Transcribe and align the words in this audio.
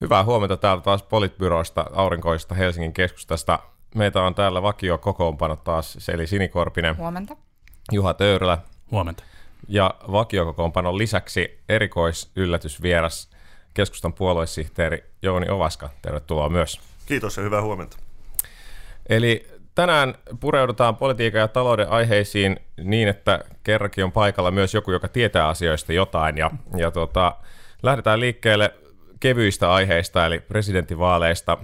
Hyvää 0.00 0.24
huomenta 0.24 0.56
täältä 0.56 0.82
taas 0.82 1.02
Politbyroista, 1.02 1.84
aurinkoista 1.92 2.54
Helsingin 2.54 2.92
keskustasta. 2.92 3.58
Meitä 3.94 4.22
on 4.22 4.34
täällä 4.34 4.62
vakio 4.62 4.98
kokoonpano 4.98 5.56
taas 5.56 5.96
Seli 5.98 6.26
Sinikorpinen, 6.26 6.96
Huomenta. 6.96 7.36
Juha 7.92 8.14
Töyrylä 8.14 8.58
Huomenta. 8.90 9.24
ja 9.68 9.94
vakiokokoonpanon 10.12 10.98
lisäksi 10.98 11.60
erikoisyllätysvieras 11.68 13.30
keskustan 13.74 14.12
puoluesihteeri 14.12 15.04
Jouni 15.22 15.48
Ovaska. 15.50 15.90
Tervetuloa 16.02 16.48
myös. 16.48 16.80
Kiitos 17.06 17.36
ja 17.36 17.42
hyvää 17.42 17.62
huomenta. 17.62 17.96
Eli 19.08 19.46
tänään 19.74 20.14
pureudutaan 20.40 20.96
politiikan 20.96 21.40
ja 21.40 21.48
talouden 21.48 21.88
aiheisiin 21.88 22.56
niin, 22.84 23.08
että 23.08 23.44
kerrankin 23.62 24.04
on 24.04 24.12
paikalla 24.12 24.50
myös 24.50 24.74
joku, 24.74 24.92
joka 24.92 25.08
tietää 25.08 25.48
asioista 25.48 25.92
jotain. 25.92 26.36
Ja, 26.38 26.50
ja 26.76 26.90
tota, 26.90 27.36
lähdetään 27.82 28.20
liikkeelle 28.20 28.74
kevyistä 29.20 29.72
aiheista, 29.72 30.26
eli 30.26 30.40
presidentinvaaleista. 30.40 31.58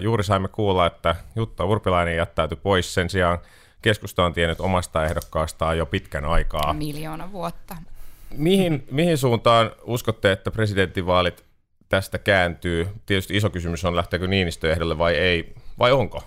Juuri 0.00 0.24
saimme 0.24 0.48
kuulla, 0.48 0.86
että 0.86 1.16
Jutta 1.36 1.64
Urpilainen 1.64 2.16
jättäytyi 2.16 2.58
pois. 2.62 2.94
Sen 2.94 3.10
sijaan 3.10 3.38
keskusta 3.82 4.24
on 4.24 4.32
tiennyt 4.32 4.60
omasta 4.60 5.04
ehdokkaastaan 5.04 5.78
jo 5.78 5.86
pitkän 5.86 6.24
aikaa. 6.24 6.74
Miljoona 6.74 7.32
vuotta. 7.32 7.76
Mihin, 8.36 8.84
mihin 8.90 9.18
suuntaan 9.18 9.70
uskotte, 9.82 10.32
että 10.32 10.50
presidentinvaalit 10.50 11.44
tästä 11.88 12.18
kääntyy? 12.18 12.88
Tietysti 13.06 13.36
iso 13.36 13.50
kysymys 13.50 13.84
on, 13.84 13.96
lähteekö 13.96 14.26
Niinistö 14.26 14.72
ehdolle 14.72 14.98
vai 14.98 15.14
ei, 15.14 15.54
vai 15.78 15.92
onko? 15.92 16.22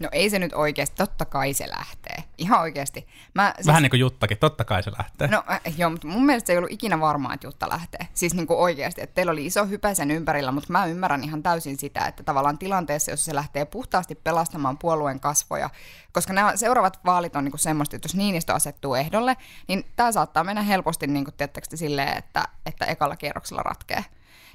No 0.00 0.08
ei 0.12 0.30
se 0.30 0.38
nyt 0.38 0.52
oikeasti, 0.52 0.96
totta 0.96 1.24
kai 1.24 1.54
se 1.54 1.68
lähtee. 1.68 2.15
Ihan 2.38 2.60
oikeasti. 2.60 3.06
Mä, 3.34 3.52
siis, 3.56 3.66
Vähän 3.66 3.82
niin 3.82 3.90
kuin 3.90 4.00
Juttakin, 4.00 4.38
totta 4.38 4.64
kai 4.64 4.82
se 4.82 4.92
lähtee. 4.98 5.28
No 5.28 5.44
äh, 5.50 5.60
joo, 5.76 5.90
mutta 5.90 6.06
mun 6.06 6.26
mielestä 6.26 6.46
se 6.46 6.52
ei 6.52 6.58
ollut 6.58 6.72
ikinä 6.72 7.00
varmaa, 7.00 7.34
että 7.34 7.46
Jutta 7.46 7.68
lähtee. 7.68 8.08
Siis 8.14 8.34
niin 8.34 8.46
kuin 8.46 8.58
oikeasti, 8.58 9.00
että 9.00 9.14
teillä 9.14 9.32
oli 9.32 9.46
iso 9.46 9.66
hype 9.66 9.94
sen 9.94 10.10
ympärillä, 10.10 10.52
mutta 10.52 10.72
mä 10.72 10.86
ymmärrän 10.86 11.24
ihan 11.24 11.42
täysin 11.42 11.78
sitä, 11.78 12.06
että 12.06 12.22
tavallaan 12.22 12.58
tilanteessa, 12.58 13.10
jossa 13.10 13.24
se 13.24 13.34
lähtee 13.34 13.64
puhtaasti 13.64 14.14
pelastamaan 14.14 14.78
puolueen 14.78 15.20
kasvoja, 15.20 15.70
koska 16.12 16.32
nämä 16.32 16.56
seuraavat 16.56 17.00
vaalit 17.04 17.36
on 17.36 17.44
niin 17.44 17.52
kuin 17.52 17.60
semmoista, 17.60 17.96
että 17.96 18.06
jos 18.06 18.14
Niinistö 18.14 18.54
asettuu 18.54 18.94
ehdolle, 18.94 19.36
niin 19.68 19.84
tämä 19.96 20.12
saattaa 20.12 20.44
mennä 20.44 20.62
helposti 20.62 21.06
niin 21.06 21.24
kuin, 21.24 21.34
tiettäkö, 21.34 21.76
silleen, 21.76 22.18
että, 22.18 22.44
että 22.66 22.84
ekalla 22.84 23.16
kierroksella 23.16 23.62
ratkee 23.62 24.04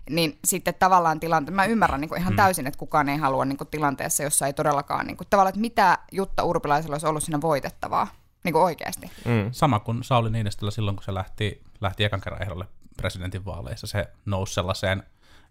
niin 0.10 0.40
sitten 0.46 0.74
tavallaan 0.80 1.20
tilante, 1.20 1.52
mä 1.52 1.66
ymmärrän 1.66 2.02
niin 2.02 2.10
kuin 2.10 2.22
ihan 2.22 2.36
täysin, 2.36 2.68
että 2.68 2.78
kukaan 2.78 3.10
ei 3.10 3.18
halua 3.18 3.46
niin 3.46 3.58
kuin 3.58 3.68
tilanteessa, 3.68 4.24
jossa 4.24 4.48
ei 4.48 4.54
todellakaan, 4.54 5.08
niin 5.08 5.18
kuin, 5.18 5.28
tavallaan, 5.30 5.50
että 5.50 5.62
mitä 5.62 5.98
Jutta 6.12 6.44
Urpilaisella 6.44 6.94
olisi 6.94 7.08
ollut 7.08 7.24
siinä 7.24 7.42
voitettavaa, 7.42 8.08
niin 8.44 8.54
kuin 8.54 8.64
oikeasti. 8.64 9.12
Mm. 9.26 9.50
Sama 9.52 9.80
kuin 9.80 10.04
Sauli 10.04 10.30
Niinistöllä 10.30 10.72
silloin, 10.72 10.96
kun 10.98 11.04
se 11.04 11.14
lähti, 11.14 11.62
lähti 11.82 12.04
ekan 12.04 12.22
kerran 12.22 12.42
ehdolle 12.42 12.66
presidentin 12.98 13.46
vaaleissa. 13.46 13.88
Se 13.88 14.08
nousi 14.26 14.54
sellaiseen 14.54 15.04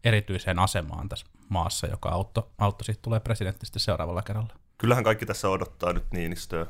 erityiseen 0.04 0.58
asemaan 0.58 1.08
tässä 1.08 1.26
maassa, 1.48 1.86
joka 1.86 2.08
auttoi, 2.08 2.44
auttoi 2.58 2.84
siitä 2.84 3.02
tulee 3.02 3.20
presidentti 3.20 3.66
sitten 3.66 3.80
seuraavalla 3.80 4.22
kerralla. 4.22 4.54
Kyllähän 4.78 5.04
kaikki 5.04 5.26
tässä 5.26 5.48
odottaa 5.48 5.92
nyt 5.92 6.04
Niinistöä. 6.12 6.66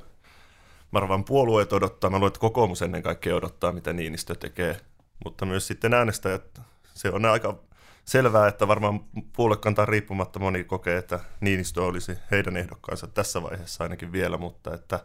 Mä 0.93 0.99
arvaan 0.99 1.25
puolueet 1.25 1.73
odottaa, 1.73 2.11
mä 2.11 2.17
luulen, 2.17 2.29
että 2.29 2.41
kokoomus 2.41 2.83
ennen 2.83 3.03
kaikkea 3.03 3.37
odottaa, 3.37 3.73
mitä 3.73 3.93
Niinistö 3.93 4.35
tekee. 4.35 4.81
Mutta 5.25 5.47
myös 5.47 5.67
sitten 5.67 5.95
äänestäjät, 5.95 6.61
se 6.95 7.11
on 7.11 7.25
aika 7.25 7.59
selvää, 8.05 8.49
että 8.49 8.69
varmaan 8.69 9.01
puoluekantaan 9.37 9.89
riippumatta 9.89 10.39
moni 10.39 10.65
kokee, 10.65 10.99
että 10.99 11.21
Niinistö 11.41 11.85
olisi 11.85 12.19
heidän 12.31 12.57
ehdokkaansa 12.57 13.07
tässä 13.07 13.43
vaiheessa 13.43 13.85
ainakin 13.85 14.13
vielä, 14.13 14.39
mutta 14.39 14.75
että 14.75 15.01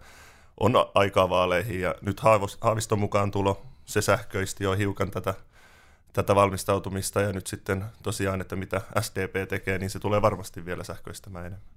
on 0.59 0.73
aikaa 0.95 1.29
vaaleihin 1.29 1.81
ja 1.81 1.95
nyt 2.01 2.21
Haaviston 2.61 2.99
mukaan 2.99 3.31
tulo, 3.31 3.65
se 3.85 4.01
sähköisti 4.01 4.63
jo 4.63 4.71
hiukan 4.73 5.11
tätä, 5.11 5.33
tätä 6.13 6.35
valmistautumista 6.35 7.21
ja 7.21 7.33
nyt 7.33 7.47
sitten 7.47 7.85
tosiaan, 8.03 8.41
että 8.41 8.55
mitä 8.55 8.81
SDP 9.01 9.49
tekee, 9.49 9.77
niin 9.77 9.89
se 9.89 9.99
tulee 9.99 10.21
varmasti 10.21 10.65
vielä 10.65 10.83
sähköistämään 10.83 11.45
enemmän. 11.45 11.75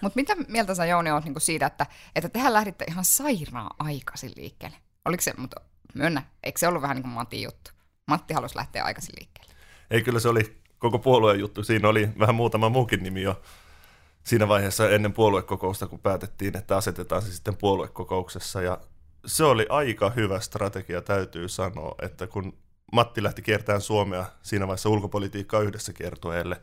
Mutta 0.00 0.16
mitä 0.16 0.34
mieltä 0.48 0.74
sä 0.74 0.86
Jouni 0.86 1.10
oot 1.10 1.24
niinku 1.24 1.40
siitä, 1.40 1.66
että, 1.66 1.86
että 2.16 2.28
tehän 2.28 2.52
lähditte 2.52 2.84
ihan 2.88 3.04
sairaan 3.04 3.70
aikaisin 3.78 4.32
liikkeelle? 4.36 4.76
Oliko 5.04 5.20
se, 5.20 5.34
mutta 5.36 5.60
myönnä, 5.94 6.22
eikö 6.42 6.58
se 6.58 6.68
ollut 6.68 6.82
vähän 6.82 6.96
niin 6.96 7.02
kuin 7.02 7.12
Matti 7.12 7.42
juttu? 7.42 7.70
Matti 8.06 8.34
halusi 8.34 8.56
lähteä 8.56 8.84
aikaisin 8.84 9.14
liikkeelle. 9.18 9.54
Ei, 9.90 10.02
kyllä 10.02 10.20
se 10.20 10.28
oli 10.28 10.61
koko 10.82 10.98
puolueen 10.98 11.40
juttu. 11.40 11.64
Siinä 11.64 11.88
oli 11.88 12.08
vähän 12.18 12.34
muutama 12.34 12.68
muukin 12.68 13.02
nimi 13.02 13.22
jo 13.22 13.40
siinä 14.24 14.48
vaiheessa 14.48 14.90
ennen 14.90 15.12
puoluekokousta, 15.12 15.86
kun 15.86 15.98
päätettiin, 15.98 16.56
että 16.56 16.76
asetetaan 16.76 17.22
se 17.22 17.32
sitten 17.32 17.56
puoluekokouksessa. 17.56 18.62
Ja 18.62 18.78
se 19.26 19.44
oli 19.44 19.66
aika 19.68 20.10
hyvä 20.10 20.40
strategia, 20.40 21.02
täytyy 21.02 21.48
sanoa, 21.48 21.94
että 22.02 22.26
kun 22.26 22.58
Matti 22.92 23.22
lähti 23.22 23.42
kiertämään 23.42 23.80
Suomea 23.80 24.24
siinä 24.42 24.66
vaiheessa 24.66 24.88
ulkopolitiikkaa 24.88 25.60
yhdessä 25.60 25.92
kiertueelle, 25.92 26.60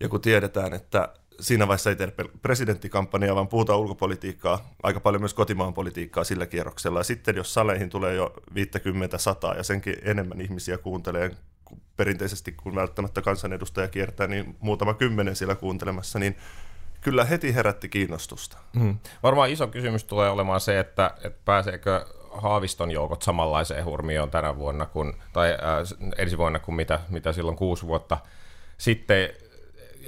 ja 0.00 0.08
kun 0.08 0.20
tiedetään, 0.20 0.74
että 0.74 1.14
siinä 1.40 1.68
vaiheessa 1.68 1.90
ei 1.90 1.96
tehdä 1.96 2.12
presidenttikampanjaa, 2.42 3.34
vaan 3.34 3.48
puhutaan 3.48 3.78
ulkopolitiikkaa, 3.78 4.74
aika 4.82 5.00
paljon 5.00 5.22
myös 5.22 5.34
kotimaan 5.34 5.74
politiikkaa 5.74 6.24
sillä 6.24 6.46
kierroksella. 6.46 7.00
Ja 7.00 7.04
sitten 7.04 7.36
jos 7.36 7.54
saleihin 7.54 7.90
tulee 7.90 8.14
jo 8.14 8.32
50 8.54 9.18
sataa 9.18 9.54
ja 9.54 9.62
senkin 9.62 9.96
enemmän 10.02 10.40
ihmisiä 10.40 10.78
kuuntelee 10.78 11.30
perinteisesti, 11.98 12.52
kun 12.52 12.74
välttämättä 12.74 13.22
kansanedustaja 13.22 13.88
kiertää, 13.88 14.26
niin 14.26 14.56
muutama 14.60 14.94
kymmenen 14.94 15.36
siellä 15.36 15.54
kuuntelemassa, 15.54 16.18
niin 16.18 16.36
kyllä 17.00 17.24
heti 17.24 17.54
herätti 17.54 17.88
kiinnostusta. 17.88 18.56
Hmm. 18.78 18.98
Varmaan 19.22 19.50
iso 19.50 19.66
kysymys 19.66 20.04
tulee 20.04 20.30
olemaan 20.30 20.60
se, 20.60 20.78
että, 20.78 21.10
että 21.24 21.38
pääseekö 21.44 22.06
Haaviston 22.30 22.90
joukot 22.90 23.22
samanlaiseen 23.22 23.84
hurmioon 23.84 24.30
tänä 24.30 24.56
vuonna 24.56 24.86
kuin, 24.86 25.12
tai 25.32 25.52
äh, 25.52 26.12
ensi 26.18 26.38
vuonna 26.38 26.58
kuin 26.58 26.74
mitä, 26.74 27.00
mitä 27.08 27.32
silloin 27.32 27.56
kuusi 27.56 27.86
vuotta 27.86 28.18
sitten, 28.78 29.30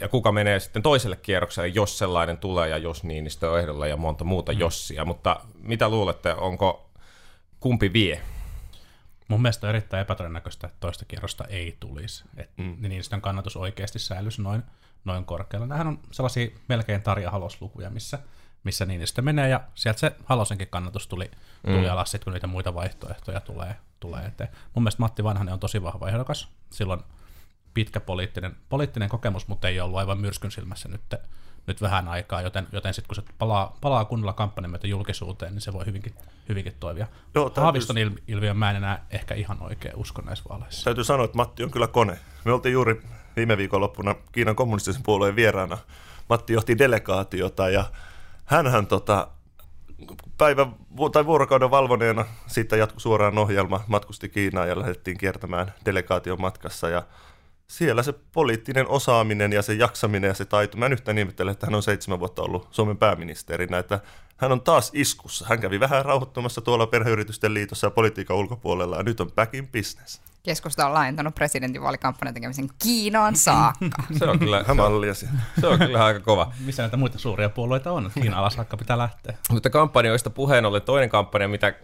ja 0.01 0.09
kuka 0.09 0.33
menee 0.33 0.61
sitten 0.61 0.83
toiselle 0.83 1.17
kierrokselle, 1.17 1.69
jos 1.69 1.99
sellainen 1.99 2.39
tulee, 2.39 2.69
ja 2.69 2.79
jos 2.79 3.05
Niinistö 3.05 3.51
on 3.51 3.61
ehdolla, 3.61 3.87
ja 3.87 3.97
monta 3.97 4.25
muuta 4.25 4.53
hmm. 4.53 4.61
jossia. 4.61 5.05
Mutta 5.05 5.41
mitä 5.59 5.89
luulette, 5.89 6.35
onko 6.35 6.91
kumpi 7.61 7.93
vie? 7.93 8.21
Mun 9.31 9.43
mielestä 9.43 9.67
on 9.67 9.69
erittäin 9.69 10.01
epätodennäköistä, 10.01 10.67
että 10.67 10.77
toista 10.81 11.05
kierrosta 11.05 11.45
ei 11.45 11.77
tulisi. 11.81 12.25
Että 12.37 12.63
mm. 12.63 12.77
Niinistön 12.81 13.21
kannatus 13.21 13.57
oikeasti 13.57 13.99
säilyisi 13.99 14.43
noin, 14.43 14.63
noin 15.05 15.25
korkealla. 15.25 15.67
Nämähän 15.67 15.87
on 15.87 15.99
sellaisia 16.11 16.51
melkein 16.69 17.03
Tarja 17.03 17.31
Halos-lukuja, 17.31 17.91
missä, 17.91 18.19
missä 18.65 18.87
Niinistö 18.87 19.23
menee, 19.23 19.49
ja 19.49 19.61
sieltä 19.75 20.01
se 20.01 20.17
Halosenkin 20.25 20.69
kannatus 20.69 21.07
tuli, 21.07 21.31
tuli 21.67 21.87
mm. 21.87 21.93
alas, 21.93 22.11
sit, 22.11 22.25
kun 22.25 22.33
niitä 22.33 22.47
muita 22.47 22.75
vaihtoehtoja 22.75 23.41
tulee, 23.41 23.77
tulee 24.01 24.27
eteen. 24.27 24.51
Mun 24.75 24.83
mielestä 24.83 25.03
Matti 25.03 25.25
Vanhanen 25.25 25.55
on 25.55 25.61
tosi 25.61 25.83
vahva 25.83 26.09
ehdokas. 26.09 26.49
Silloin 26.71 27.01
pitkä 27.75 28.01
poliittinen, 28.01 28.57
poliittinen 28.69 29.09
kokemus, 29.09 29.49
mutta 29.49 29.69
ei 29.69 29.81
ollut 29.81 29.99
aivan 29.99 30.19
myrskyn 30.19 30.51
silmässä 30.51 30.89
nyt, 30.89 31.15
nyt 31.67 31.83
vähän 31.83 32.09
aikaa, 32.09 32.43
joten, 32.43 32.67
joten 32.73 32.95
sitten 32.95 33.09
kun 33.09 33.25
se 33.25 33.33
palaa, 33.39 33.77
palaa 33.81 34.05
kunnolla 34.05 34.33
kampanjan 34.33 34.71
myötä 34.71 34.87
julkisuuteen, 34.87 35.53
niin 35.53 35.61
se 35.61 35.73
voi 35.73 35.87
hyvinkin, 35.87 36.15
hyvinkin 36.49 36.75
toimia. 36.81 37.07
Joo, 37.35 37.53
Haaviston 37.57 37.99
il, 37.99 38.11
ilmiön 38.29 38.57
mä 38.57 38.71
en 38.71 38.77
enää 38.77 39.07
ehkä 39.11 39.35
ihan 39.35 39.63
oikein 39.63 39.97
usko 39.97 40.23
näissä 40.23 40.45
vaaleissa. 40.49 40.85
Täytyy 40.85 41.05
sanoa, 41.05 41.25
että 41.25 41.37
Matti 41.37 41.65
on 41.65 41.71
kyllä 41.71 41.87
kone. 41.87 42.19
Me 42.45 42.53
oltiin 42.53 42.73
juuri 42.73 43.03
viime 43.37 43.57
viikonloppuna 43.57 44.15
Kiinan 44.33 44.57
kommunistisen 44.57 45.03
puolueen 45.03 45.37
vieraana. 45.37 45.79
Matti 46.29 46.53
johti 46.53 46.79
delegaatiota 46.79 47.71
ja 47.71 47.85
hänhän 48.45 48.87
tota, 48.87 49.29
päivän 50.39 50.75
tai 51.13 51.27
vuorokauden 51.27 51.71
valvoneena 51.71 52.25
siitä 52.47 52.77
jatkui 52.77 53.01
suoraan 53.01 53.39
ohjelma, 53.39 53.85
matkusti 53.87 54.29
Kiinaan 54.29 54.69
ja 54.69 54.79
lähdettiin 54.79 55.19
kiertämään 55.19 55.75
delegaation 55.85 56.41
matkassa 56.41 56.89
ja 56.89 57.03
siellä 57.71 58.03
se 58.03 58.13
poliittinen 58.33 58.89
osaaminen 58.89 59.53
ja 59.53 59.63
se 59.63 59.75
jaksaminen 59.75 60.29
ja 60.29 60.35
se 60.35 60.45
taito. 60.45 60.77
Mä 60.77 60.87
en 60.87 60.93
yhtään 60.93 61.19
ihmettele, 61.19 61.51
että 61.51 61.67
hän 61.67 61.75
on 61.75 61.83
seitsemän 61.83 62.21
vuotta 62.21 62.43
ollut 62.43 62.69
Suomen 62.71 62.97
pääministerinä, 62.97 63.79
että 63.79 64.01
hän 64.37 64.53
on 64.53 64.61
taas 64.61 64.91
iskussa. 64.95 65.47
Hän 65.49 65.61
kävi 65.61 65.81
vähän 65.81 66.05
rauhoittumassa 66.05 66.61
tuolla 66.61 66.87
perheyritysten 66.87 67.55
liitossa 67.55 67.87
ja 67.87 67.91
politiikan 67.91 68.37
ulkopuolella 68.37 68.97
ja 68.97 69.03
nyt 69.03 69.21
on 69.21 69.33
back 69.33 69.55
in 69.55 69.69
business. 69.69 70.21
Keskusta 70.43 70.87
on 70.87 70.95
laajentanut 70.95 71.35
presidentinvaalikampanjan 71.35 72.35
tekemisen 72.35 72.69
Kiinaan 72.83 73.37
saakka. 73.37 74.03
se 74.19 74.25
on 74.25 74.39
kyllä, 74.39 74.65
mallia 74.75 75.15
se 75.15 75.27
on 75.63 75.79
kyllä 75.79 76.05
aika 76.05 76.21
kova. 76.21 76.53
Missä 76.65 76.83
näitä 76.83 76.97
muita 76.97 77.19
suuria 77.19 77.49
puolueita 77.49 77.93
on? 77.93 78.11
Kiinaan 78.15 78.51
saakka 78.51 78.77
pitää 78.77 78.99
lähteä. 78.99 79.37
Mutta 79.51 79.71
kampanjoista 79.71 80.31
puheen 80.31 80.65
ollen 80.65 80.83
toinen 80.83 81.09
kampanja, 81.09 81.49
mitä 81.49 81.75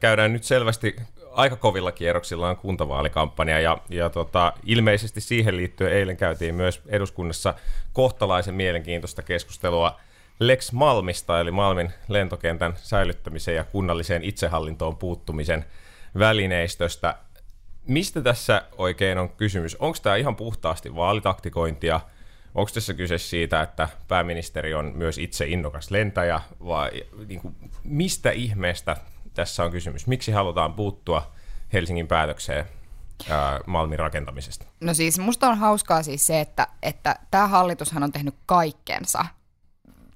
käydään 0.00 0.32
nyt 0.32 0.44
selvästi 0.44 0.96
aika 1.32 1.56
kovilla 1.56 1.92
kierroksilla 1.92 2.48
on 2.48 2.56
kuntavaalikampanja 2.56 3.60
ja, 3.60 3.78
ja 3.88 4.10
tota, 4.10 4.52
ilmeisesti 4.64 5.20
siihen 5.20 5.56
liittyen 5.56 5.92
eilen 5.92 6.16
käytiin 6.16 6.54
myös 6.54 6.82
eduskunnassa 6.86 7.54
kohtalaisen 7.92 8.54
mielenkiintoista 8.54 9.22
keskustelua 9.22 10.00
Lex 10.40 10.72
Malmista, 10.72 11.40
eli 11.40 11.50
Malmin 11.50 11.92
lentokentän 12.08 12.74
säilyttämisen 12.76 13.54
ja 13.54 13.64
kunnalliseen 13.64 14.24
itsehallintoon 14.24 14.96
puuttumisen 14.96 15.64
välineistöstä. 16.18 17.14
Mistä 17.86 18.22
tässä 18.22 18.62
oikein 18.78 19.18
on 19.18 19.28
kysymys? 19.28 19.76
Onko 19.76 19.98
tämä 20.02 20.16
ihan 20.16 20.36
puhtaasti 20.36 20.96
vaalitaktikointia? 20.96 22.00
Onko 22.54 22.70
tässä 22.74 22.94
kyse 22.94 23.18
siitä, 23.18 23.62
että 23.62 23.88
pääministeri 24.08 24.74
on 24.74 24.92
myös 24.94 25.18
itse 25.18 25.46
innokas 25.46 25.90
lentäjä, 25.90 26.40
vai 26.64 26.90
niin 27.26 27.40
kuin, 27.40 27.54
mistä 27.84 28.30
ihmeestä 28.30 28.96
tässä 29.34 29.64
on 29.64 29.70
kysymys? 29.70 30.06
Miksi 30.06 30.32
halutaan 30.32 30.74
puuttua 30.74 31.32
Helsingin 31.72 32.08
päätökseen 32.08 32.64
ää, 33.30 33.60
Malmin 33.66 33.98
rakentamisesta? 33.98 34.66
No 34.80 34.94
siis 34.94 35.18
musta 35.18 35.48
on 35.48 35.58
hauskaa 35.58 36.02
siis 36.02 36.26
se, 36.26 36.40
että, 36.40 36.66
että 36.82 37.16
tämä 37.30 37.48
hallitushan 37.48 38.02
on 38.02 38.12
tehnyt 38.12 38.34
kaikkensa 38.46 39.24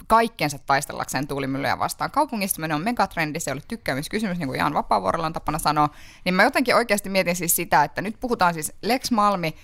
kaikkensa 0.06 0.58
taistellakseen 0.58 1.28
tuulimyllyjä 1.28 1.78
vastaan. 1.78 2.10
Kaupungistuminen 2.10 2.74
on 2.74 2.84
megatrendi, 2.84 3.40
se 3.40 3.52
oli 3.52 3.60
tykkäämiskysymys, 3.68 4.38
niin 4.38 4.46
kuin 4.46 4.58
Jaan 4.58 4.74
Vapaavuorella 4.74 5.26
on 5.26 5.32
tapana 5.32 5.58
sanoa. 5.58 5.88
Niin 6.24 6.34
mä 6.34 6.42
jotenkin 6.42 6.74
oikeasti 6.74 7.08
mietin 7.08 7.36
siis 7.36 7.56
sitä, 7.56 7.84
että 7.84 8.02
nyt 8.02 8.20
puhutaan 8.20 8.54
siis 8.54 8.72
Lex 8.82 9.10
Malmi, 9.10 9.54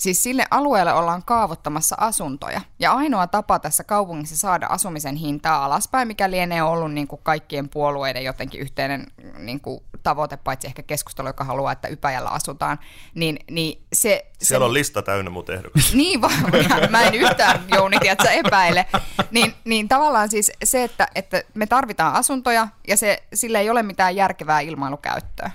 Siis 0.00 0.22
sille 0.22 0.46
alueelle 0.50 0.92
ollaan 0.92 1.22
kaavoittamassa 1.24 1.96
asuntoja. 1.98 2.60
Ja 2.78 2.92
ainoa 2.92 3.26
tapa 3.26 3.58
tässä 3.58 3.84
kaupungissa 3.84 4.36
saada 4.36 4.66
asumisen 4.66 5.16
hintaa 5.16 5.64
alaspäin, 5.64 6.08
mikä 6.08 6.30
lienee 6.30 6.62
ollut 6.62 6.92
niin 6.92 7.08
kuin 7.08 7.20
kaikkien 7.22 7.68
puolueiden 7.68 8.24
jotenkin 8.24 8.60
yhteinen 8.60 9.06
niin 9.38 9.60
kuin 9.60 9.80
tavoite, 10.02 10.36
paitsi 10.36 10.66
ehkä 10.66 10.82
keskustelu, 10.82 11.28
joka 11.28 11.44
haluaa, 11.44 11.72
että 11.72 11.88
Ypäjällä 11.88 12.30
asutaan, 12.30 12.78
niin, 13.14 13.38
niin 13.50 13.82
se... 13.92 14.26
Siellä 14.42 14.64
se, 14.64 14.68
on 14.68 14.74
lista 14.74 15.02
täynnä 15.02 15.30
muuten 15.30 15.56
ehdokasta. 15.56 15.96
niin 15.96 16.20
vaan, 16.20 16.50
mä 16.90 17.02
en 17.02 17.14
yhtään 17.14 17.64
Jouni, 17.74 17.98
tiedätkö, 18.00 18.30
epäile. 18.30 18.86
Niin, 19.30 19.54
niin 19.64 19.88
tavallaan 19.88 20.28
siis 20.28 20.52
se, 20.64 20.84
että, 20.84 21.08
että 21.14 21.42
me 21.54 21.66
tarvitaan 21.66 22.14
asuntoja 22.14 22.68
ja 22.88 22.96
se, 22.96 23.22
sillä 23.34 23.60
ei 23.60 23.70
ole 23.70 23.82
mitään 23.82 24.16
järkevää 24.16 24.60
ilmailukäyttöä. 24.60 25.50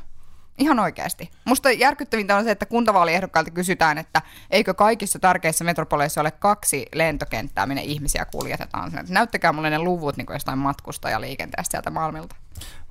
Ihan 0.58 0.80
oikeasti. 0.80 1.30
Musta 1.46 1.72
järkyttävintä 1.72 2.38
on 2.38 2.44
se, 2.44 2.52
että 2.52 2.66
kuntavaaliehdokkailta 2.66 3.52
kysytään, 3.52 3.98
että 3.98 4.22
eikö 4.52 4.74
kaikissa 4.74 5.20
tärkeissä 5.20 5.64
metropoleissa 5.64 6.22
ole 6.22 6.32
kaksi 6.32 6.86
lentokenttää, 6.94 7.66
minne 7.66 7.84
ihmisiä 7.84 8.26
kuljetetaan. 8.26 8.92
Näyttäkää 9.10 9.54
mulle 9.54 9.70
ne 9.70 9.80
luvut 9.80 10.18
niin 10.18 10.28
jostain 10.30 10.58
matkustajaliikenteestä 10.58 11.72
sieltä 11.72 11.90
Malmilta. 11.90 12.36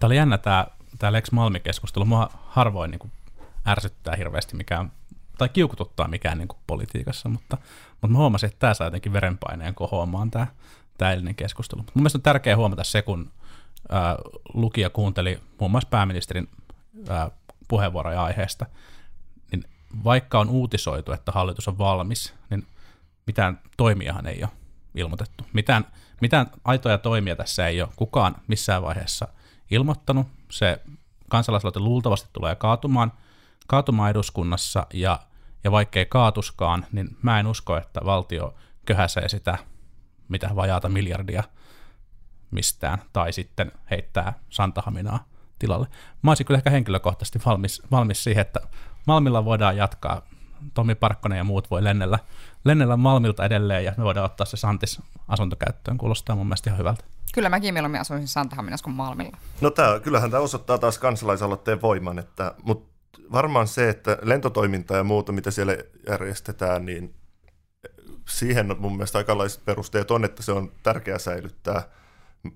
Tämä 0.00 0.08
oli 0.08 0.16
jännä 0.16 0.38
tämä, 0.38 0.66
tämä 0.98 1.12
Lex 1.12 1.32
Malmi-keskustelu. 1.32 2.04
Mua 2.04 2.30
harvoin 2.46 2.90
niin 2.90 2.98
kuin 2.98 3.12
ärsyttää 3.66 4.16
hirveästi 4.16 4.56
mikään, 4.56 4.92
tai 5.38 5.48
kiukututtaa 5.48 6.08
mikään 6.08 6.38
niin 6.38 6.48
kuin 6.48 6.58
politiikassa, 6.66 7.28
mutta, 7.28 7.58
mutta 7.90 8.08
mä 8.08 8.18
huomasin, 8.18 8.46
että 8.46 8.58
tämä 8.58 8.74
saa 8.74 8.86
jotenkin 8.86 9.12
verenpaineen 9.12 9.74
kohoamaan 9.74 10.30
tämä, 10.30 10.46
tämä 10.98 11.10
eilinen 11.10 11.34
keskustelu. 11.34 11.80
Mun 11.80 11.90
mielestä 11.94 12.18
on 12.18 12.22
tärkeää 12.22 12.56
huomata 12.56 12.84
se, 12.84 13.02
kun 13.02 13.30
ää, 13.90 14.16
lukija 14.54 14.90
kuunteli 14.90 15.40
muun 15.60 15.70
muassa 15.70 15.88
pääministerin 15.90 16.48
ää, 17.08 17.30
puheenvuoroja 17.68 18.24
aiheesta, 18.24 18.66
niin 19.52 19.64
vaikka 20.04 20.40
on 20.40 20.48
uutisoitu, 20.48 21.12
että 21.12 21.32
hallitus 21.32 21.68
on 21.68 21.78
valmis, 21.78 22.34
niin 22.50 22.66
mitään 23.26 23.60
toimiahan 23.76 24.26
ei 24.26 24.42
ole 24.42 24.50
ilmoitettu. 24.94 25.46
Mitään, 25.52 25.84
mitään 26.20 26.46
aitoja 26.64 26.98
toimia 26.98 27.36
tässä 27.36 27.66
ei 27.66 27.82
ole 27.82 27.90
kukaan 27.96 28.36
missään 28.48 28.82
vaiheessa 28.82 29.28
ilmoittanut. 29.70 30.26
Se 30.50 30.80
kansalaisaloite 31.28 31.80
luultavasti 31.80 32.28
tulee 32.32 32.54
kaatumaan, 32.54 33.12
kaatumaan 33.66 34.10
eduskunnassa, 34.10 34.86
ja, 34.92 35.20
ja 35.64 35.70
vaikkei 35.70 36.06
kaatuskaan, 36.06 36.86
niin 36.92 37.16
mä 37.22 37.40
en 37.40 37.46
usko, 37.46 37.76
että 37.76 38.00
valtio 38.04 38.54
köhäsee 38.84 39.28
sitä 39.28 39.58
mitä 40.28 40.50
vajaata 40.56 40.88
miljardia 40.88 41.44
mistään, 42.50 43.02
tai 43.12 43.32
sitten 43.32 43.72
heittää 43.90 44.34
Santahaminaa 44.50 45.24
tilalle. 45.58 45.86
Mä 46.22 46.30
olisin 46.30 46.46
kyllä 46.46 46.58
ehkä 46.58 46.70
henkilökohtaisesti 46.70 47.40
valmis, 47.46 47.82
valmis 47.90 48.24
siihen, 48.24 48.40
että 48.40 48.60
Malmilla 49.06 49.44
voidaan 49.44 49.76
jatkaa. 49.76 50.22
Tomi 50.74 50.94
Parkkonen 50.94 51.38
ja 51.38 51.44
muut 51.44 51.70
voi 51.70 51.84
lennellä, 51.84 52.18
lennellä 52.64 52.96
Malmilta 52.96 53.44
edelleen 53.44 53.84
ja 53.84 53.92
me 53.96 54.04
voidaan 54.04 54.26
ottaa 54.26 54.44
se 54.46 54.56
Santis 54.56 55.02
asuntokäyttöön. 55.28 55.98
Kuulostaa 55.98 56.36
mun 56.36 56.46
mielestä 56.46 56.70
ihan 56.70 56.78
hyvältä. 56.78 57.04
Kyllä 57.34 57.48
mäkin 57.48 57.74
mieluummin 57.74 58.00
asuisin 58.00 58.28
Santahaminassa 58.28 58.84
kuin 58.84 58.94
Malmilla. 58.94 59.36
No 59.60 59.70
tää, 59.70 60.00
kyllähän 60.00 60.30
tämä 60.30 60.42
osoittaa 60.42 60.78
taas 60.78 60.98
kansalaisaloitteen 60.98 61.82
voiman, 61.82 62.18
että, 62.18 62.54
mutta 62.62 62.94
varmaan 63.32 63.68
se, 63.68 63.88
että 63.88 64.18
lentotoiminta 64.22 64.96
ja 64.96 65.04
muuta, 65.04 65.32
mitä 65.32 65.50
siellä 65.50 65.76
järjestetään, 66.08 66.86
niin 66.86 67.14
siihen 68.28 68.76
mun 68.78 68.92
mielestä 68.92 69.18
aikalaiset 69.18 69.64
perusteet 69.64 70.10
on, 70.10 70.24
että 70.24 70.42
se 70.42 70.52
on 70.52 70.72
tärkeää 70.82 71.18
säilyttää– 71.18 71.82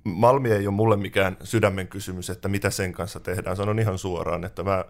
Malmi 0.04 0.50
ei 0.50 0.66
ole 0.66 0.74
mulle 0.74 0.96
mikään 0.96 1.36
sydämen 1.44 1.88
kysymys, 1.88 2.30
että 2.30 2.48
mitä 2.48 2.70
sen 2.70 2.92
kanssa 2.92 3.20
tehdään. 3.20 3.56
Sanon 3.56 3.78
ihan 3.78 3.98
suoraan, 3.98 4.44
että 4.44 4.62
mä 4.62 4.84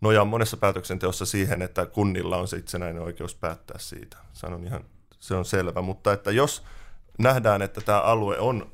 nojaan 0.00 0.28
monessa 0.28 0.56
päätöksenteossa 0.56 1.26
siihen, 1.26 1.62
että 1.62 1.86
kunnilla 1.86 2.36
on 2.36 2.48
se 2.48 2.56
itsenäinen 2.56 3.02
oikeus 3.02 3.34
päättää 3.34 3.78
siitä. 3.78 4.16
Sanon 4.32 4.64
ihan, 4.64 4.84
se 5.18 5.34
on 5.34 5.44
selvä. 5.44 5.82
Mutta 5.82 6.12
että 6.12 6.30
jos 6.30 6.62
nähdään, 7.18 7.62
että 7.62 7.80
tämä 7.80 8.00
alue 8.00 8.38
on, 8.38 8.70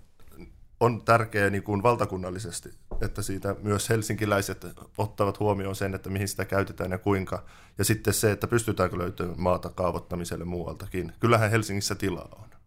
on 0.81 1.05
tärkeä 1.05 1.51
niin 1.51 1.63
kuin 1.63 1.83
valtakunnallisesti, 1.83 2.75
että 3.01 3.23
siitä 3.23 3.57
myös 3.63 3.89
helsinkiläiset 3.89 4.67
ottavat 4.99 5.41
huomioon 5.41 5.77
sen, 5.77 5.95
että 5.95 6.11
mihin 6.11 6.29
sitä 6.29 6.45
käytetään 6.45 6.91
ja 6.91 6.99
kuinka. 6.99 7.45
Ja 7.79 7.85
sitten 7.85 8.15
se, 8.15 8.31
että 8.33 8.47
pystytäänkö 8.47 8.99
löytämään 8.99 9.41
maata 9.41 9.69
kaavoittamiselle 9.69 10.45
muualtakin. 10.45 11.13
Kyllähän 11.21 11.51
Helsingissä 11.51 11.95
tilaa 11.95 12.29
on. 12.43 12.62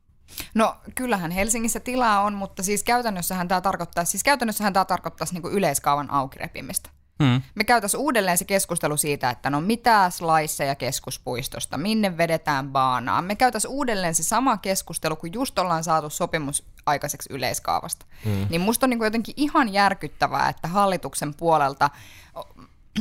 No 0.53 0.75
kyllähän 0.95 1.31
Helsingissä 1.31 1.79
tilaa 1.79 2.21
on, 2.21 2.33
mutta 2.33 2.63
siis 2.63 2.83
käytännössähän 2.83 3.47
tämä 3.47 3.61
tarkoittaa, 3.61 4.05
siis 4.05 4.23
käytännössähän 4.23 4.73
tämä 4.73 4.85
tarkoittaisi 4.85 5.33
niin 5.33 5.53
yleiskaavan 5.53 6.11
aukirepimistä. 6.11 6.89
Hmm. 7.23 7.41
Me 7.55 7.63
käytäisiin 7.63 8.01
uudelleen 8.01 8.37
se 8.37 8.45
keskustelu 8.45 8.97
siitä, 8.97 9.29
että 9.29 9.49
no 9.49 9.61
mitä 9.61 10.09
slaisseja 10.09 10.75
keskuspuistosta, 10.75 11.77
minne 11.77 12.17
vedetään 12.17 12.69
baanaa. 12.71 13.21
Me 13.21 13.35
käytäisiin 13.35 13.71
uudelleen 13.71 14.15
se 14.15 14.23
sama 14.23 14.57
keskustelu, 14.57 15.15
kun 15.15 15.33
just 15.33 15.59
ollaan 15.59 15.83
saatu 15.83 16.09
sopimus 16.09 16.63
aikaiseksi 16.85 17.33
yleiskaavasta. 17.33 18.05
Hmm. 18.25 18.47
Niin 18.49 18.61
musta 18.61 18.85
on 18.85 18.89
niin 18.89 19.03
jotenkin 19.03 19.33
ihan 19.37 19.73
järkyttävää, 19.73 20.49
että 20.49 20.67
hallituksen 20.67 21.33
puolelta 21.33 21.89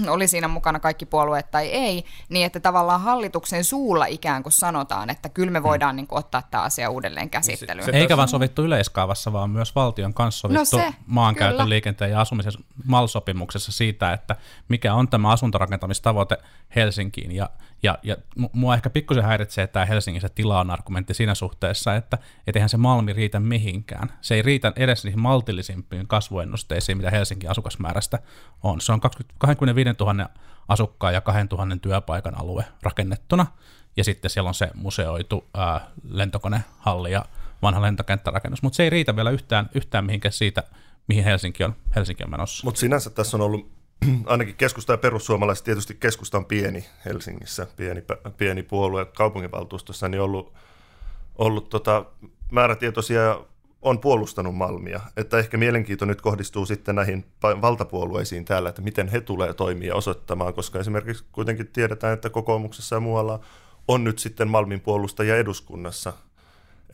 oli 0.08 0.26
siinä 0.26 0.48
mukana 0.48 0.80
kaikki 0.80 1.06
puolueet 1.06 1.50
tai 1.50 1.66
ei, 1.66 2.04
niin 2.28 2.46
että 2.46 2.60
tavallaan 2.60 3.00
hallituksen 3.00 3.64
suulla 3.64 4.06
ikään 4.06 4.42
kuin 4.42 4.52
sanotaan, 4.52 5.10
että 5.10 5.28
kyllä 5.28 5.50
me 5.50 5.62
voidaan 5.62 5.94
mm. 5.94 5.96
niin 5.96 6.06
kuin, 6.06 6.18
ottaa 6.18 6.42
tämä 6.50 6.62
asia 6.62 6.90
uudelleen 6.90 7.30
käsittelyyn. 7.30 7.84
Se, 7.84 7.92
se 7.92 7.98
Eikä 7.98 8.16
vaan 8.16 8.28
sovittu 8.28 8.62
yleiskaavassa, 8.62 9.32
vaan 9.32 9.50
myös 9.50 9.74
valtion 9.74 10.14
kanssa 10.14 10.40
sovittu 10.40 10.76
no 10.76 10.82
se, 10.82 10.94
maankäytön, 11.06 11.56
kyllä. 11.56 11.68
liikenteen 11.68 12.10
ja 12.10 12.20
asumisen 12.20 12.52
MAL-sopimuksessa 12.84 13.72
siitä, 13.72 14.12
että 14.12 14.36
mikä 14.68 14.94
on 14.94 15.08
tämä 15.08 15.30
asuntorakentamistavoite 15.30 16.38
Helsinkiin. 16.76 17.32
Ja, 17.32 17.50
ja, 17.84 17.98
ja 18.02 18.16
mua 18.52 18.74
ehkä 18.74 18.90
pikkusen 18.90 19.24
häiritsee 19.24 19.66
tämä 19.66 19.86
Helsingissä 19.86 20.28
tilaan 20.28 20.70
argumentti 20.70 21.14
siinä 21.14 21.34
suhteessa, 21.34 21.94
että 21.94 22.18
et 22.46 22.56
eihän 22.56 22.68
se 22.68 22.76
Malmi 22.76 23.12
riitä 23.12 23.40
mihinkään. 23.40 24.12
Se 24.20 24.34
ei 24.34 24.42
riitä 24.42 24.72
edes 24.76 25.04
niihin 25.04 25.20
maltillisimpiin 25.20 26.06
kasvuennusteisiin, 26.06 26.96
mitä 26.96 27.10
Helsingin 27.10 27.50
asukasmäärästä 27.50 28.18
on. 28.62 28.80
Se 28.80 28.92
on 28.92 29.00
20, 29.00 29.34
25 29.38 29.90
000 30.00 30.28
asukkaan 30.68 31.14
ja 31.14 31.20
2000 31.20 31.76
työpaikan 31.76 32.40
alue 32.40 32.64
rakennettuna, 32.82 33.46
ja 33.96 34.04
sitten 34.04 34.30
siellä 34.30 34.48
on 34.48 34.54
se 34.54 34.70
museoitu 34.74 35.44
ää, 35.54 35.80
lentokonehalli 36.08 37.12
ja 37.12 37.24
vanha 37.62 37.82
lentokenttärakennus, 37.82 38.62
mutta 38.62 38.76
se 38.76 38.82
ei 38.82 38.90
riitä 38.90 39.16
vielä 39.16 39.30
yhtään, 39.30 39.70
yhtään 39.74 40.04
mihinkään 40.04 40.32
siitä, 40.32 40.62
mihin 41.08 41.24
Helsinki 41.24 41.64
on, 41.64 41.76
Helsinki 41.96 42.24
on 42.24 42.30
menossa. 42.30 42.66
Mutta 42.66 42.80
sinänsä 42.80 43.10
tässä 43.10 43.36
on 43.36 43.40
ollut 43.40 43.70
ainakin 44.26 44.54
keskusta 44.54 44.92
ja 44.92 44.98
perussuomalaiset, 44.98 45.64
tietysti 45.64 45.94
keskusta 45.94 46.38
on 46.38 46.44
pieni 46.44 46.84
Helsingissä, 47.04 47.66
pieni, 47.76 48.02
pieni 48.36 48.62
puolue 48.62 49.04
kaupunginvaltuustossa, 49.04 50.08
niin 50.08 50.20
ollut, 50.20 50.52
ollut 51.38 51.68
tota, 51.68 52.04
määrätietoisia 52.50 53.40
on 53.84 53.98
puolustanut 53.98 54.56
Malmia. 54.56 55.00
Että 55.16 55.38
ehkä 55.38 55.56
mielenkiinto 55.56 56.04
nyt 56.04 56.20
kohdistuu 56.20 56.66
sitten 56.66 56.94
näihin 56.94 57.24
valtapuolueisiin 57.42 58.44
täällä, 58.44 58.68
että 58.68 58.82
miten 58.82 59.08
he 59.08 59.20
tulee 59.20 59.54
toimia 59.54 59.94
osoittamaan, 59.94 60.54
koska 60.54 60.78
esimerkiksi 60.78 61.24
kuitenkin 61.32 61.68
tiedetään, 61.68 62.14
että 62.14 62.30
kokoomuksessa 62.30 62.96
ja 62.96 63.00
muualla 63.00 63.40
on 63.88 64.04
nyt 64.04 64.18
sitten 64.18 64.48
Malmin 64.48 64.80
puolustajia 64.80 65.36
eduskunnassa. 65.36 66.12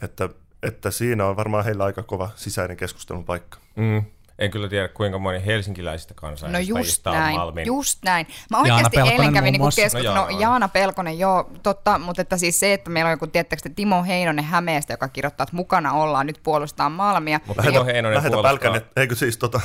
Että, 0.03 0.29
että 0.63 0.91
siinä 0.91 1.27
on 1.27 1.37
varmaan 1.37 1.65
heillä 1.65 1.85
aika 1.85 2.03
kova 2.03 2.31
sisäinen 2.37 2.77
keskustelun 2.77 3.25
paikka. 3.25 3.59
Mm. 3.77 4.03
En 4.41 4.51
kyllä 4.51 4.69
tiedä, 4.69 4.89
kuinka 4.89 5.19
moni 5.19 5.47
helsinkiläisistä 5.47 6.15
kansanedustajista 6.15 7.11
no 7.11 7.17
on 7.17 7.23
näin, 7.23 7.37
Malmin. 7.37 7.67
just 7.67 7.99
näin. 8.05 8.27
Mä 8.51 8.61
oikeasti 8.61 8.97
Jaana 8.97 9.13
eilen 9.13 9.33
kävin 9.33 9.53
niinku 9.53 9.69
keskustelua, 9.77 10.15
no, 10.15 10.21
Jaana, 10.21 10.35
no, 10.35 10.41
Jaana 10.41 10.69
Pelkonen, 10.69 11.19
joo, 11.19 11.51
totta, 11.63 11.99
mutta 11.99 12.23
että 12.23 12.37
siis 12.37 12.61
se, 12.61 12.73
että 12.73 12.91
meillä 12.91 13.09
on 13.09 13.13
joku, 13.13 13.27
tiettäkö 13.27 13.71
Timo 13.77 14.05
Heinonen 14.05 14.45
Hämeestä, 14.45 14.93
joka 14.93 15.09
kirjoittaa, 15.09 15.45
että 15.45 15.57
mukana 15.57 15.93
ollaan, 15.93 16.27
nyt 16.27 16.41
puolustaa 16.43 16.89
Malmia. 16.89 17.41
Mutta 17.47 17.63
Timo 17.63 17.85
Heinonen 17.85 18.17
Lähetä 18.17 18.31
puolustaa. 18.31 18.51
Pälkänen, 18.51 18.83
eikö 18.97 19.15
siis 19.15 19.39
tota, 19.39 19.61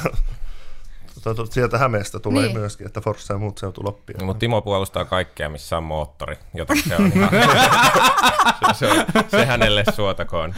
tota, 1.23 1.45
sieltä 1.45 1.77
Hämeestä 1.77 2.19
tulee 2.19 2.43
niin. 2.43 2.57
myöskin, 2.57 2.87
että 2.87 3.01
Forssa 3.01 3.33
ja 3.33 3.37
muut 3.37 3.57
seutuloppia. 3.57 4.17
No, 4.19 4.25
mutta 4.25 4.39
Timo 4.39 4.61
puolustaa 4.61 5.05
kaikkea, 5.05 5.49
missä 5.49 5.77
on 5.77 5.83
moottori, 5.83 6.35
joten 6.53 6.77
se 6.87 6.95
on 6.95 7.11
ihan, 7.15 7.29
se, 8.73 8.85
se, 8.85 8.91
on, 8.91 9.05
se 9.27 9.45
hänelle 9.45 9.83
suotakoon. 9.95 10.55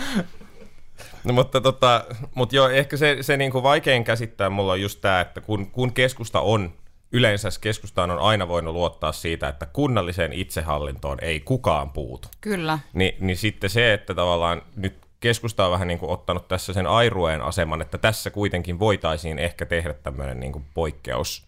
No, 1.27 1.33
mutta, 1.33 1.61
tota, 1.61 2.05
mutta 2.35 2.55
joo, 2.55 2.69
ehkä 2.69 2.97
se, 2.97 3.17
se 3.21 3.37
niin 3.37 3.51
kuin 3.51 3.63
vaikein 3.63 4.03
käsittää 4.03 4.49
mulla 4.49 4.71
on 4.71 4.81
just 4.81 5.01
tämä, 5.01 5.21
että 5.21 5.41
kun, 5.41 5.71
kun 5.71 5.93
keskusta 5.93 6.41
on, 6.41 6.73
yleensä 7.11 7.49
keskustaan 7.61 8.11
on 8.11 8.19
aina 8.19 8.47
voinut 8.47 8.73
luottaa 8.73 9.11
siitä, 9.11 9.47
että 9.47 9.65
kunnalliseen 9.65 10.33
itsehallintoon 10.33 11.17
ei 11.21 11.39
kukaan 11.39 11.89
puutu. 11.89 12.27
Kyllä. 12.41 12.79
Ni, 12.93 13.17
niin 13.19 13.37
sitten 13.37 13.69
se, 13.69 13.93
että 13.93 14.13
tavallaan 14.13 14.61
nyt 14.75 14.97
keskusta 15.19 15.65
on 15.65 15.71
vähän 15.71 15.87
niin 15.87 15.99
kuin 15.99 16.11
ottanut 16.11 16.47
tässä 16.47 16.73
sen 16.73 16.87
airueen 16.87 17.41
aseman, 17.41 17.81
että 17.81 17.97
tässä 17.97 18.29
kuitenkin 18.29 18.79
voitaisiin 18.79 19.39
ehkä 19.39 19.65
tehdä 19.65 19.93
tämmöinen 19.93 20.39
niin 20.39 20.51
kuin 20.51 20.65
poikkeus 20.73 21.47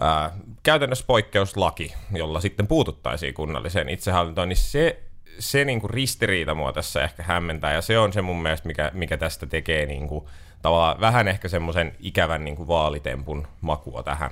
ää, 0.00 0.30
käytännössä 0.62 1.04
poikkeuslaki, 1.06 1.94
jolla 2.14 2.40
sitten 2.40 2.66
puututtaisiin 2.66 3.34
kunnalliseen 3.34 3.88
itsehallintoon, 3.88 4.48
niin 4.48 4.56
se, 4.56 5.02
se 5.38 5.64
niin 5.64 5.80
kuin 5.80 5.90
ristiriita 5.90 6.54
mua 6.54 6.72
tässä 6.72 7.04
ehkä 7.04 7.22
hämmentää, 7.22 7.72
ja 7.72 7.82
se 7.82 7.98
on 7.98 8.12
se 8.12 8.22
mun 8.22 8.42
mielestä, 8.42 8.66
mikä, 8.66 8.90
mikä 8.94 9.16
tästä 9.16 9.46
tekee 9.46 9.86
niin 9.86 10.08
kuin, 10.08 10.24
tavallaan 10.62 11.00
vähän 11.00 11.28
ehkä 11.28 11.48
semmoisen 11.48 11.96
ikävän 12.00 12.44
niin 12.44 12.56
kuin 12.56 12.68
vaalitempun 12.68 13.46
makua 13.60 14.02
tähän. 14.02 14.30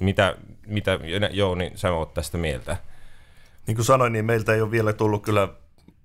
Mitä, 0.00 0.36
mitä 0.66 0.98
Jouni, 1.30 1.72
sä 1.74 1.92
oot 1.92 2.14
tästä 2.14 2.38
mieltä? 2.38 2.76
Niin 3.66 3.74
kuin 3.74 3.86
sanoin, 3.86 4.12
niin 4.12 4.24
meiltä 4.24 4.54
ei 4.54 4.60
ole 4.60 4.70
vielä 4.70 4.92
tullut 4.92 5.22
kyllä 5.22 5.48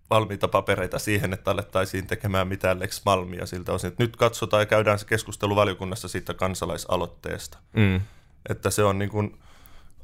valmiita 0.10 0.48
papereita 0.48 1.00
siihen, 1.00 1.34
että 1.34 1.52
alettaisiin 1.52 2.08
tekemään 2.08 2.48
mitään 2.48 2.80
Lex 2.80 3.02
Malmia 3.06 3.46
siltä 3.46 3.74
osin. 3.74 3.88
Että 3.88 4.04
nyt 4.04 4.16
katsotaan 4.16 4.62
ja 4.62 4.66
käydään 4.66 5.00
se 5.00 5.06
keskustelu 5.06 5.56
valiokunnassa 5.56 6.08
siitä 6.08 6.34
kansalaisaloitteesta. 6.34 7.58
Mm. 7.74 8.02
Että 8.50 8.70
se 8.70 8.84
on 8.84 9.00
niin 9.00 9.10
kuin 9.10 9.38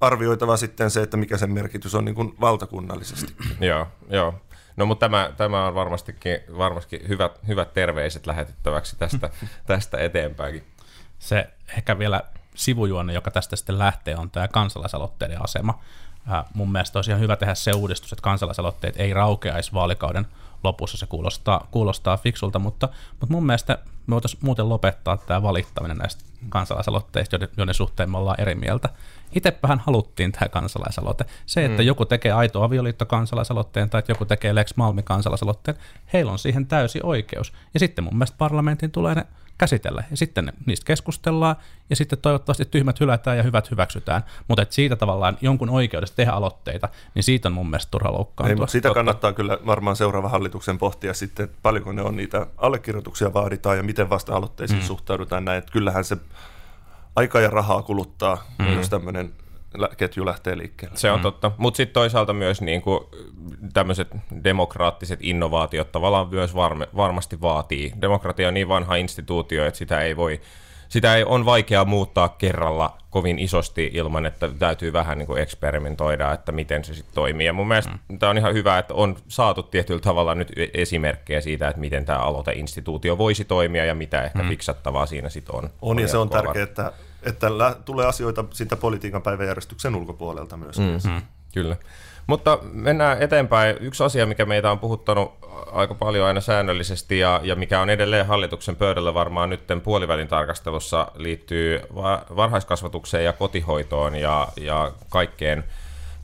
arvioitava 0.02 0.58
sitten 0.58 0.92
se, 0.92 1.02
että 1.02 1.18
mikä 1.18 1.38
sen 1.38 1.52
merkitys 1.52 1.96
on 1.96 2.06
niin 2.06 2.16
kuin 2.16 2.36
valtakunnallisesti. 2.42 3.36
joo, 3.70 3.88
joo. 4.10 4.34
No 4.78 4.86
mutta 4.86 5.06
tämä, 5.06 5.32
tämä 5.38 5.68
on 5.68 5.76
varmastikin, 5.76 6.38
varmasti 6.58 7.02
hyvät, 7.08 7.40
hyvät 7.48 7.74
terveiset 7.74 8.28
lähetettäväksi 8.28 8.96
tästä, 8.96 9.30
tästä 9.68 9.98
eteenpäinkin. 9.98 10.64
Se 11.20 11.50
ehkä 11.78 12.00
vielä 12.00 12.22
sivujuonne, 12.56 13.14
joka 13.14 13.32
tästä 13.32 13.56
sitten 13.56 13.80
lähtee, 13.80 14.16
on 14.16 14.32
tämä 14.32 14.48
kansalaisaloitteiden 14.48 15.44
asema. 15.44 15.80
Äh, 16.32 16.46
mun 16.54 16.72
mielestä 16.72 16.98
olisi 17.00 17.12
ihan 17.12 17.22
hyvä 17.22 17.36
tehdä 17.36 17.56
se 17.56 17.72
uudistus, 17.72 18.14
että 18.14 18.24
kansalaisaloitteet 18.24 18.98
ei 18.98 19.14
raukeaisi 19.14 19.74
vaalikauden 19.74 20.28
lopussa. 20.64 20.98
Se 20.98 21.06
kuulostaa, 21.06 21.68
kuulostaa 21.72 22.18
fiksulta, 22.18 22.60
mutta, 22.60 22.90
mutta 23.20 23.34
mun 23.34 23.46
mielestä 23.46 23.78
me 24.08 24.12
voitaisiin 24.14 24.40
muuten 24.46 24.70
lopettaa 24.70 25.18
tämä 25.18 25.44
valittaminen 25.44 25.98
näistä 25.98 26.24
kansalaisaloitteista, 26.50 27.36
joiden, 27.36 27.50
joiden 27.58 27.76
suhteen 27.76 28.10
me 28.10 28.18
ollaan 28.18 28.42
eri 28.42 28.56
mieltä. 28.56 28.90
Itsepähän 29.36 29.80
haluttiin 29.80 30.32
tämä 30.32 30.50
kansalaisaloite. 30.50 31.26
Se, 31.46 31.66
että 31.66 31.82
mm. 31.82 31.88
joku 31.88 32.06
tekee 32.06 32.32
aito 32.32 32.64
avioliitto 32.64 33.06
kansalaisaloitteen 33.06 33.90
tai 33.90 34.00
että 34.00 34.12
joku 34.12 34.26
tekee 34.26 34.56
Lex 34.56 34.76
Malmi 34.76 35.04
kansalaisaloitteen, 35.04 35.78
heillä 36.14 36.32
on 36.32 36.40
siihen 36.40 36.66
täysi 36.66 37.00
oikeus. 37.04 37.54
Ja 37.74 37.80
sitten 37.80 38.04
mun 38.04 38.16
mielestä 38.16 38.38
parlamentin 38.38 38.92
tulee 38.92 39.16
ne 39.16 39.28
käsitellä. 39.62 40.04
Ja 40.12 40.18
sitten 40.18 40.54
niistä 40.66 40.86
keskustellaan, 40.86 41.56
ja 41.90 41.96
sitten 41.96 42.20
toivottavasti 42.20 42.66
tyhmät 42.66 43.00
hylätään 43.00 43.38
ja 43.38 43.44
hyvät 43.44 43.72
hyväksytään. 43.72 44.24
Mutta 44.48 44.66
siitä 44.70 44.96
tavallaan 44.96 45.38
jonkun 45.42 45.70
oikeudesta 45.70 46.16
tehdä 46.16 46.32
aloitteita, 46.32 46.90
niin 47.16 47.24
siitä 47.24 47.50
on 47.50 47.54
mun 47.54 47.70
mielestä 47.70 47.92
turha 47.92 48.14
loukkaantua. 48.14 48.66
Ei, 48.66 48.70
sitä 48.70 48.90
Totta. 48.90 49.00
kannattaa 49.00 49.34
kyllä 49.34 49.58
varmaan 49.66 49.96
seuraava 49.96 50.30
hallituksen 50.30 50.78
pohtia 50.78 51.14
sitten, 51.14 51.50
paljonko 51.64 51.92
ne 51.92 52.02
on 52.02 52.16
niitä 52.16 52.48
allekirjoituksia 52.58 53.34
vaaditaan 53.34 53.78
ja 53.78 53.84
miten 53.84 54.10
vasta 54.10 54.36
aloitteisiin 54.36 54.80
mm. 54.80 54.86
suhtaudutaan 54.86 55.46
näin. 55.46 55.58
Että 55.58 55.72
kyllähän 55.72 56.04
se 56.04 56.18
aika 57.16 57.40
ja 57.40 57.50
rahaa 57.50 57.82
kuluttaa, 57.82 58.44
mm. 58.60 58.74
jos 58.74 58.90
tämmöinen 58.90 59.34
ketju 59.98 60.26
lähtee 60.26 60.58
liikkeelle. 60.58 60.98
Se 60.98 61.12
on 61.12 61.20
mm. 61.20 61.24
totta, 61.24 61.52
mutta 61.58 61.78
sitten 61.78 61.94
toisaalta 61.94 62.34
myös 62.34 62.62
niin 62.62 62.82
kuin 62.82 63.00
tämmöiset 63.74 64.08
demokraattiset 64.44 65.20
innovaatiot 65.22 65.92
tavallaan 65.92 66.30
myös 66.30 66.56
varme, 66.56 66.88
varmasti 66.96 67.42
vaatii. 67.42 67.94
Demokratia 68.02 68.48
on 68.48 68.54
niin 68.54 68.68
vanha 68.68 68.96
instituutio, 68.96 69.66
että 69.66 69.78
sitä 69.78 70.02
ei 70.02 70.18
voi 70.18 70.42
sitä 70.92 71.16
ei, 71.16 71.24
on 71.24 71.46
vaikea 71.46 71.86
muuttaa 71.86 72.30
kerralla 72.30 72.98
kovin 73.10 73.40
isosti 73.40 73.92
ilman, 73.94 74.26
että 74.26 74.50
täytyy 74.60 74.94
vähän 74.94 75.18
niin 75.18 75.28
kuin 75.28 75.42
eksperimentoida, 75.42 76.32
että 76.32 76.52
miten 76.52 76.84
se 76.84 76.94
sitten 76.94 77.16
toimii. 77.16 77.46
Ja 77.46 77.54
mun 77.54 77.68
mielestä 77.68 77.92
mm. 78.10 78.20
tämä 78.20 78.30
on 78.30 78.38
ihan 78.38 78.54
hyvä, 78.54 78.78
että 78.78 78.94
on 78.94 79.16
saatu 79.28 79.64
tietyllä 79.64 80.02
tavalla 80.02 80.36
nyt 80.36 80.52
e- 80.56 80.70
esimerkkejä 80.74 81.42
siitä, 81.42 81.68
että 81.68 81.80
miten 81.80 82.06
tämä 82.06 82.20
aloiteinstituutio 82.20 83.18
voisi 83.18 83.46
toimia 83.46 83.86
ja 83.86 83.96
mitä 83.96 84.24
ehkä 84.24 84.44
mm. 84.44 84.50
fiksattavaa 84.50 85.06
siinä 85.06 85.30
sitten 85.30 85.56
on. 85.56 85.70
On, 85.82 86.00
ja 86.00 86.08
se 86.08 86.18
on 86.18 86.30
tärkeää, 86.30 86.64
että 86.64 86.94
että 87.24 87.58
lä- 87.58 87.76
tulee 87.86 88.06
asioita 88.06 88.46
siitä 88.52 88.76
politiikan 88.76 89.22
päiväjärjestyksen 89.22 89.96
ulkopuolelta 89.96 90.58
myös. 90.58 90.80
Mm-hmm. 90.80 91.22
Kyllä. 91.54 91.76
Mutta 92.28 92.60
mennään 92.62 93.22
eteenpäin. 93.22 93.76
Yksi 93.80 94.04
asia, 94.04 94.26
mikä 94.26 94.46
meitä 94.46 94.72
on 94.72 94.80
puhuttanut 94.80 95.34
aika 95.72 95.94
paljon 95.96 96.28
aina 96.28 96.42
säännöllisesti 96.42 97.20
ja, 97.20 97.42
ja 97.44 97.56
mikä 97.56 97.82
on 97.82 97.90
edelleen 97.90 98.26
hallituksen 98.26 98.76
pöydällä 98.76 99.14
varmaan 99.14 99.50
nyt 99.50 99.62
puolivälin 99.84 100.28
tarkastelussa 100.28 101.12
liittyy 101.16 101.82
va- 101.96 102.26
varhaiskasvatukseen 102.36 103.26
ja 103.26 103.34
kotihoitoon 103.34 104.16
ja, 104.16 104.48
ja 104.58 104.92
kaikkeen 105.10 105.64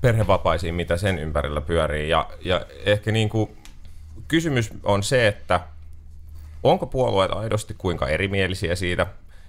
perhevapaisiin, 0.01 0.75
mitä 0.75 0.98
sen 0.98 1.20
ympärillä 1.20 1.62
pyörii. 1.62 2.10
Ja, 2.10 2.30
ja 2.42 2.62
ehkä 2.86 3.12
niin 3.12 3.30
kuin 3.30 3.58
kysymys 4.27 4.70
on 4.84 5.04
se, 5.04 5.27
että 5.27 5.60
onko 6.63 6.86
puolueet 6.86 7.32
aidosti 7.32 7.75
kuinka 7.77 8.08
erimielisiä 8.08 8.75
siitä, 8.75 9.08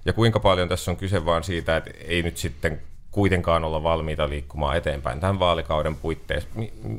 ja 0.08 0.12
kuinka 0.12 0.40
paljon 0.40 0.68
tässä 0.68 0.90
on 0.90 0.96
kyse 0.96 1.24
vaan 1.24 1.44
siitä, 1.44 1.76
että 1.76 1.90
ei 2.04 2.22
nyt 2.22 2.36
sitten 2.36 2.80
kuitenkaan 3.10 3.64
olla 3.64 3.82
valmiita 3.82 4.28
liikkumaan 4.28 4.76
eteenpäin 4.76 5.20
tämän 5.20 5.38
vaalikauden 5.38 5.96
puitteissa. 5.96 6.48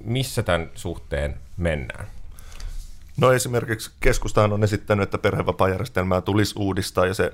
missä 0.04 0.44
tämän 0.44 0.70
suhteen 0.76 1.36
mennään? 1.58 2.08
No 3.18 3.32
esimerkiksi 3.32 3.92
keskustahan 4.00 4.54
on 4.54 4.64
esittänyt, 4.64 5.04
että 5.04 5.18
perhevapaajärjestelmää 5.18 6.22
tulisi 6.22 6.56
uudistaa 6.58 7.06
ja 7.06 7.14
se 7.14 7.32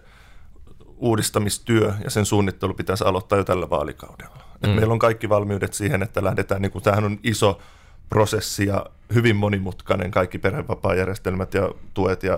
uudistamistyö 0.98 1.94
ja 2.04 2.10
sen 2.10 2.26
suunnittelu 2.26 2.74
pitäisi 2.74 3.04
aloittaa 3.04 3.38
jo 3.38 3.44
tällä 3.44 3.70
vaalikaudella. 3.70 4.36
Mm. 4.36 4.70
Et 4.70 4.76
meillä 4.76 4.94
on 4.94 5.00
kaikki 5.00 5.30
valmiudet 5.30 5.74
siihen, 5.74 6.04
että 6.04 6.24
lähdetään, 6.24 6.62
niin 6.62 6.72
kuin, 6.72 6.84
tämähän 6.84 7.04
on 7.04 7.20
iso 7.24 7.62
prosessi 8.10 8.66
ja 8.66 8.86
hyvin 9.14 9.36
monimutkainen 9.36 10.12
kaikki 10.12 10.40
perhevapaajärjestelmät 10.40 11.54
ja 11.54 11.72
tuet 11.94 12.24
ja 12.24 12.38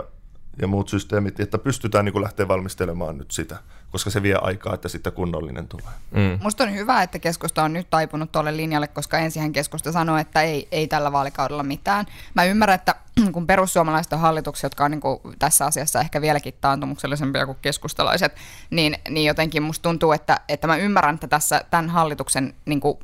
ja 0.62 0.68
muut 0.68 0.90
systeemit, 0.90 1.40
että 1.40 1.58
pystytään 1.58 2.06
niin 2.06 2.22
lähteä 2.22 2.48
valmistelemaan 2.48 3.18
nyt 3.18 3.32
sitä, 3.32 3.58
koska 3.92 4.10
se 4.10 4.24
vie 4.24 4.36
aikaa, 4.42 4.74
että 4.74 4.90
sitten 4.90 5.14
kunnollinen 5.14 5.68
tulee. 5.68 5.94
Mm. 6.12 6.40
Musta 6.44 6.64
on 6.64 6.74
hyvä, 6.74 7.04
että 7.04 7.20
keskusta 7.20 7.64
on 7.64 7.74
nyt 7.74 7.90
taipunut 7.90 8.32
tuolle 8.32 8.58
linjalle, 8.58 8.88
koska 8.88 9.18
ensin 9.18 9.54
keskusta 9.54 9.92
sanoi, 9.92 10.22
että 10.22 10.42
ei, 10.42 10.68
ei 10.72 10.88
tällä 10.88 11.12
vaalikaudella 11.12 11.64
mitään. 11.64 12.06
Mä 12.34 12.44
ymmärrän, 12.44 12.76
että 12.76 12.96
kun 13.34 13.48
perussuomalaiset 13.48 14.14
on 14.14 14.20
hallituksia, 14.20 14.66
jotka 14.66 14.86
on 14.86 14.92
niin 14.92 15.02
kuin 15.02 15.20
tässä 15.40 15.66
asiassa 15.66 16.00
ehkä 16.00 16.22
vieläkin 16.22 16.54
taantumuksellisempia 16.62 17.46
kuin 17.46 17.58
keskustalaiset, 17.62 18.36
niin, 18.70 18.98
niin 19.10 19.26
jotenkin 19.28 19.64
musta 19.64 19.84
tuntuu, 19.84 20.12
että, 20.12 20.40
että 20.50 20.68
mä 20.68 20.78
ymmärrän, 20.78 21.16
että 21.16 21.28
tässä 21.28 21.62
tämän 21.72 21.90
hallituksen 21.90 22.54
niin 22.66 22.80
kuin 22.80 22.98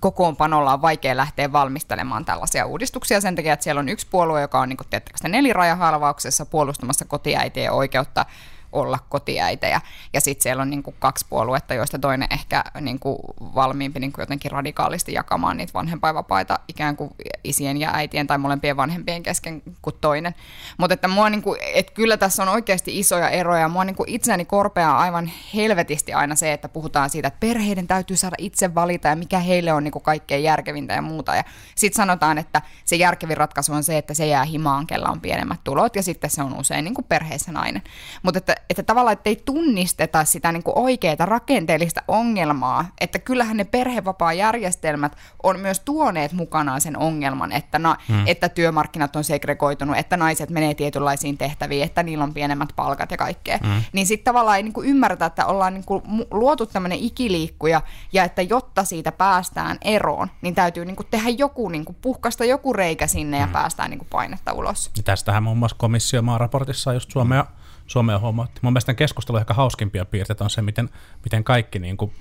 kokoonpanolla 0.00 0.72
on 0.72 0.82
vaikea 0.82 1.16
lähteä 1.16 1.52
valmistelemaan 1.52 2.24
tällaisia 2.24 2.66
uudistuksia 2.66 3.20
sen 3.20 3.36
takia, 3.36 3.52
että 3.52 3.64
siellä 3.64 3.78
on 3.78 3.88
yksi 3.88 4.06
puolue, 4.10 4.40
joka 4.40 4.60
on 4.60 4.68
niin 4.68 4.76
kuin, 4.76 4.88
nelirajahalvauksessa 5.28 6.46
puolustamassa 6.46 7.04
kotiäitien 7.04 7.72
oikeutta 7.72 8.26
olla 8.72 8.98
kotiäitejä. 9.08 9.80
Ja 10.12 10.20
sitten 10.20 10.42
siellä 10.42 10.62
on 10.62 10.70
niin 10.70 10.82
kuin 10.82 10.96
kaksi 10.98 11.26
puoluetta, 11.30 11.74
joista 11.74 11.98
toinen 11.98 12.28
ehkä 12.30 12.64
niin 12.80 12.98
kuin 12.98 13.18
valmiimpi 13.40 14.00
niin 14.00 14.12
kuin 14.12 14.22
jotenkin 14.22 14.50
radikaalisti 14.50 15.12
jakamaan 15.12 15.56
niitä 15.56 15.72
vanhempainvapaita 15.72 16.58
ikään 16.68 16.96
kuin 16.96 17.10
isien 17.44 17.76
ja 17.76 17.90
äitien 17.94 18.26
tai 18.26 18.38
molempien 18.38 18.76
vanhempien 18.76 19.22
kesken 19.22 19.62
kuin 19.82 19.96
toinen. 20.00 20.34
Mutta 20.78 20.94
että, 20.94 21.08
mua 21.08 21.30
niin 21.30 21.42
kuin, 21.42 21.58
että 21.74 21.92
kyllä 21.92 22.16
tässä 22.16 22.42
on 22.42 22.48
oikeasti 22.48 22.98
isoja 22.98 23.28
eroja. 23.28 23.68
Mua 23.68 23.84
niin 23.84 23.96
kuin 23.96 24.08
itseäni 24.08 24.44
korpeaa 24.44 24.98
aivan 24.98 25.30
helvetisti 25.54 26.12
aina 26.12 26.34
se, 26.34 26.52
että 26.52 26.68
puhutaan 26.68 27.10
siitä, 27.10 27.28
että 27.28 27.40
perheiden 27.40 27.86
täytyy 27.86 28.16
saada 28.16 28.36
itse 28.38 28.74
valita 28.74 29.08
ja 29.08 29.16
mikä 29.16 29.38
heille 29.38 29.72
on 29.72 29.84
niin 29.84 29.92
kuin 29.92 30.02
kaikkein 30.02 30.42
järkevintä 30.42 30.94
ja 30.94 31.02
muuta. 31.02 31.36
Ja 31.36 31.44
sitten 31.74 31.96
sanotaan, 31.96 32.38
että 32.38 32.62
se 32.84 32.96
järkevin 32.96 33.36
ratkaisu 33.36 33.72
on 33.72 33.84
se, 33.84 33.98
että 33.98 34.14
se 34.14 34.26
jää 34.26 34.44
himaan, 34.44 34.86
kella 34.86 35.08
on 35.08 35.20
pienemmät 35.20 35.60
tulot 35.64 35.96
ja 35.96 36.02
sitten 36.02 36.30
se 36.30 36.42
on 36.42 36.58
usein 36.58 36.84
niin 36.84 36.94
kuin 36.94 37.04
perheessä 37.04 37.52
nainen. 37.52 37.82
Mutta 38.22 38.38
että 38.38 38.54
että 38.70 38.82
tavallaan 38.82 39.12
että 39.12 39.30
ei 39.30 39.42
tunnisteta 39.44 40.24
sitä 40.24 40.52
niin 40.52 40.62
oikeaa 40.66 41.16
rakenteellista 41.18 42.02
ongelmaa, 42.08 42.84
että 43.00 43.18
kyllähän 43.18 43.56
ne 43.56 43.64
perhevapaajärjestelmät 43.64 45.16
on 45.42 45.60
myös 45.60 45.80
tuoneet 45.80 46.32
mukanaan 46.32 46.80
sen 46.80 46.96
ongelman, 46.96 47.52
että, 47.52 47.78
na, 47.78 47.96
hmm. 48.08 48.26
että 48.26 48.48
työmarkkinat 48.48 49.16
on 49.16 49.24
segregoitunut, 49.24 49.96
että 49.96 50.16
naiset 50.16 50.50
menee 50.50 50.74
tietynlaisiin 50.74 51.38
tehtäviin, 51.38 51.84
että 51.84 52.02
niillä 52.02 52.24
on 52.24 52.34
pienemmät 52.34 52.68
palkat 52.76 53.10
ja 53.10 53.16
kaikkea. 53.16 53.58
Hmm. 53.64 53.82
Niin 53.92 54.06
sitten 54.06 54.24
tavallaan 54.24 54.56
ei 54.56 54.62
niin 54.62 54.72
kuin 54.72 54.88
ymmärretä, 54.88 55.26
että 55.26 55.46
ollaan 55.46 55.74
niin 55.74 55.84
kuin 55.84 56.02
luotu 56.30 56.66
tämmöinen 56.66 56.98
ikiliikkuja 56.98 57.82
ja 58.12 58.24
että 58.24 58.42
jotta 58.42 58.84
siitä 58.84 59.12
päästään 59.12 59.78
eroon, 59.82 60.28
niin 60.42 60.54
täytyy 60.54 60.84
niin 60.84 60.96
kuin 60.96 61.06
tehdä 61.10 61.28
joku, 61.28 61.68
niin 61.68 61.84
kuin 61.84 61.96
puhkasta 62.02 62.44
joku 62.44 62.72
reikä 62.72 63.06
sinne 63.06 63.38
ja 63.38 63.44
hmm. 63.44 63.52
päästään 63.52 63.90
niin 63.90 63.98
kuin 63.98 64.08
painetta 64.10 64.52
ulos. 64.52 64.90
Ja 64.96 65.02
tästähän 65.02 65.42
muun 65.42 65.58
muassa 65.58 65.76
komissio 65.78 66.22
raportissa 66.38 66.92
just 66.92 67.10
Suomea 67.10 67.42
hmm 67.42 67.67
Suomea 67.88 68.18
huomattiin. 68.18 68.60
Mun 68.62 68.72
mielestä 68.72 68.94
keskustelu 68.94 69.36
ehkä 69.38 69.54
hauskimpia 69.54 70.04
piirteitä 70.04 70.44
on 70.44 70.50
se, 70.50 70.62
miten, 70.62 70.88
miten 71.24 71.44
kaikki 71.44 71.78
niin 71.78 71.96
kuin 71.96 72.12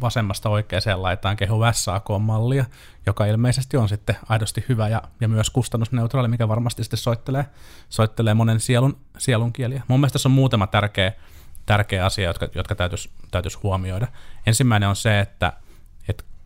vasemmasta 0.00 0.48
oikeaan 0.48 1.02
laitaan 1.02 1.36
kehu 1.36 1.60
SAK-mallia, 1.72 2.64
joka 3.06 3.26
ilmeisesti 3.26 3.76
on 3.76 3.88
sitten 3.88 4.16
aidosti 4.28 4.64
hyvä 4.68 4.88
ja, 4.88 5.02
ja 5.20 5.28
myös 5.28 5.50
kustannusneutraali, 5.50 6.28
mikä 6.28 6.48
varmasti 6.48 6.84
sitten 6.84 6.98
soittelee, 6.98 7.46
soittelee 7.88 8.34
monen 8.34 8.60
sielun, 8.60 8.96
sielun 9.18 9.52
kieliä. 9.52 9.82
Mun 9.88 10.00
mielestä 10.00 10.12
tässä 10.12 10.28
on 10.28 10.32
muutama 10.32 10.66
tärkeä, 10.66 11.12
tärkeä 11.66 12.04
asia, 12.04 12.24
jotka, 12.28 12.48
jotka 12.54 12.74
täytyisi, 12.74 13.10
täytyisi 13.30 13.58
huomioida. 13.62 14.06
Ensimmäinen 14.46 14.88
on 14.88 14.96
se, 14.96 15.20
että 15.20 15.52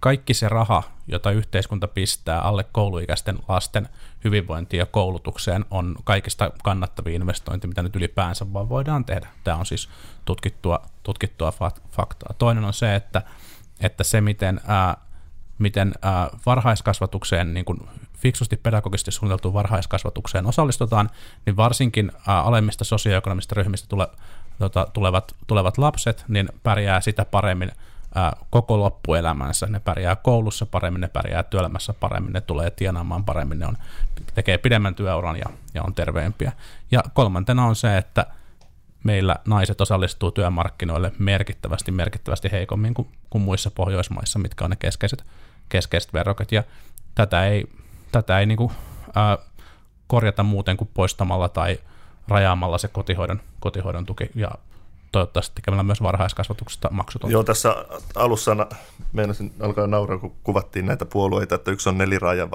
kaikki 0.01 0.35
se 0.35 0.49
raha, 0.49 0.83
jota 1.07 1.31
yhteiskunta 1.31 1.89
pistää 1.89 2.41
alle 2.41 2.65
kouluikäisten 2.73 3.39
lasten 3.49 3.89
hyvinvointiin 4.25 4.79
ja 4.79 4.87
koulutukseen, 4.87 5.65
on 5.71 5.97
kaikista 6.05 6.51
kannattavia 6.65 7.17
investointi, 7.17 7.67
mitä 7.67 7.83
nyt 7.83 7.97
ylipäänsä 7.97 8.53
vaan 8.53 8.69
voidaan 8.69 9.05
tehdä. 9.05 9.29
Tämä 9.45 9.57
on 9.57 9.67
siis 9.67 9.89
tutkittua, 10.25 10.83
tutkittua 11.03 11.53
faktaa. 11.91 12.35
Toinen 12.39 12.65
on 12.65 12.75
se, 12.75 12.95
että 12.95 13.23
että 13.81 14.05
se, 14.05 14.21
miten, 14.21 14.61
ää, 14.67 14.97
miten 15.59 15.95
ää, 16.03 16.29
varhaiskasvatukseen, 16.47 17.55
niin 17.55 17.65
kuin 17.65 17.81
fiksusti 18.19 18.57
pedagogisesti 18.57 19.11
suunniteltuun 19.11 19.55
varhaiskasvatukseen 19.55 20.47
osallistutaan, 20.47 21.11
niin 21.47 21.57
varsinkin 21.57 22.13
ää, 22.27 22.43
alemmista 22.43 22.85
sosioekonomista 22.85 23.55
ryhmistä 23.55 23.89
tule, 23.89 24.09
tota, 24.59 24.87
tulevat, 24.93 25.35
tulevat 25.47 25.79
lapset, 25.79 26.25
niin 26.29 26.49
pärjää 26.63 27.01
sitä 27.01 27.25
paremmin 27.25 27.73
koko 28.51 28.81
loppuelämänsä. 28.81 29.67
Ne 29.67 29.81
pärjää 29.81 30.17
koulussa 30.17 30.67
paremmin, 30.67 31.01
ne 31.01 31.09
pärjää 31.09 31.43
työelämässä 31.43 31.93
paremmin, 31.93 32.33
ne 32.33 32.41
tulee 32.41 32.71
tienaamaan 32.71 33.25
paremmin, 33.25 33.59
ne 33.59 33.67
on, 33.67 33.77
tekee 34.35 34.59
pidemmän 34.59 34.95
työuran 34.95 35.37
ja, 35.37 35.47
ja 35.75 35.83
on 35.83 35.95
terveempiä. 35.95 36.53
Ja 36.91 37.03
kolmantena 37.15 37.67
on 37.67 37.77
se, 37.77 37.99
että 37.99 38.27
meillä 39.05 39.37
naiset 39.47 39.81
osallistuu 39.81 40.31
työmarkkinoille 40.31 41.13
merkittävästi, 41.19 41.93
merkittävästi 41.93 42.53
heikommin 42.53 42.95
kuin, 42.95 43.09
kuin 43.31 43.43
muissa 43.43 43.71
Pohjoismaissa, 43.71 44.39
mitkä 44.39 44.65
on 44.65 44.71
ne 44.71 44.77
keskeiset, 44.77 45.25
keskeiset 45.69 46.13
verroket. 46.13 46.53
Ja 46.53 46.63
tätä 47.15 47.47
ei, 47.47 47.67
tätä 48.13 48.39
ei 48.39 48.47
niin 48.47 48.57
kuin, 48.57 48.73
ää, 49.15 49.39
korjata 50.07 50.43
muuten 50.43 50.77
kuin 50.77 50.91
poistamalla 50.95 51.49
tai 51.49 51.79
rajaamalla 52.29 52.79
se 52.79 52.89
kotihoidon, 52.89 53.41
kotihoidon 53.61 54.07
tuki. 54.07 54.31
Ja 54.35 54.51
toivottavasti 55.13 55.55
tekemällä 55.55 55.83
myös 55.83 56.03
varhaiskasvatuksesta 56.03 56.89
maksutonta. 56.91 57.33
Joo, 57.33 57.45
tässä 57.45 57.85
alussa 58.15 58.67
meinasin 59.13 59.53
alkaa 59.61 59.87
nauraa, 59.87 60.19
kun 60.19 60.33
kuvattiin 60.45 60.87
näitä 60.87 61.05
puolueita, 61.05 61.55
että 61.55 61.71
yksi 61.71 61.89
on 61.89 61.99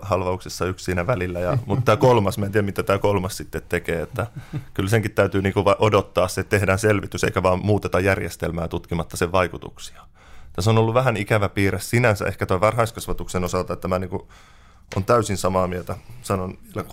halvauksessa, 0.01 0.65
yksi 0.65 0.85
siinä 0.85 1.07
välillä. 1.07 1.39
Ja, 1.39 1.57
mutta 1.65 1.85
tämä 1.85 1.97
kolmas, 1.97 2.37
mä 2.37 2.45
en 2.45 2.51
tiedä 2.51 2.65
mitä 2.65 2.83
tämä 2.83 2.99
kolmas 2.99 3.37
sitten 3.37 3.61
tekee. 3.69 4.01
Että 4.01 4.27
kyllä 4.73 4.89
senkin 4.89 5.11
täytyy 5.11 5.41
niinku 5.41 5.63
odottaa 5.79 6.27
se, 6.27 6.41
että 6.41 6.49
tehdään 6.49 6.79
selvitys, 6.79 7.23
eikä 7.23 7.43
vaan 7.43 7.65
muuteta 7.65 7.99
järjestelmää 7.99 8.67
tutkimatta 8.67 9.17
sen 9.17 9.31
vaikutuksia. 9.31 10.01
Tässä 10.53 10.71
on 10.71 10.77
ollut 10.77 10.93
vähän 10.93 11.17
ikävä 11.17 11.49
piirre 11.49 11.79
sinänsä 11.79 12.25
ehkä 12.25 12.45
tuo 12.45 12.59
varhaiskasvatuksen 12.59 13.43
osalta, 13.43 13.73
että 13.73 13.87
mä 13.87 13.99
niinku 13.99 14.27
on 14.95 15.05
täysin 15.05 15.37
samaa 15.37 15.67
mieltä. 15.67 15.95
Sanon 16.21 16.57
ja 16.75 16.83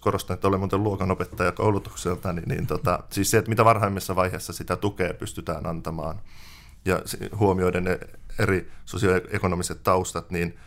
korostan, 0.00 0.34
että 0.34 0.48
olen 0.48 0.60
muuten 0.60 0.82
luokanopettaja 0.82 1.52
koulutukselta, 1.52 2.32
niin, 2.32 2.48
niin 2.48 2.66
tota, 2.66 2.98
siis 3.10 3.30
se, 3.30 3.38
että 3.38 3.48
mitä 3.48 3.64
varhaimmassa 3.64 4.16
vaiheessa 4.16 4.52
sitä 4.52 4.76
tukea 4.76 5.14
pystytään 5.14 5.66
antamaan 5.66 6.20
ja 6.84 7.02
huomioiden 7.38 7.84
ne 7.84 7.98
eri 8.38 8.72
sosioekonomiset 8.84 9.82
taustat, 9.82 10.30
niin 10.30 10.58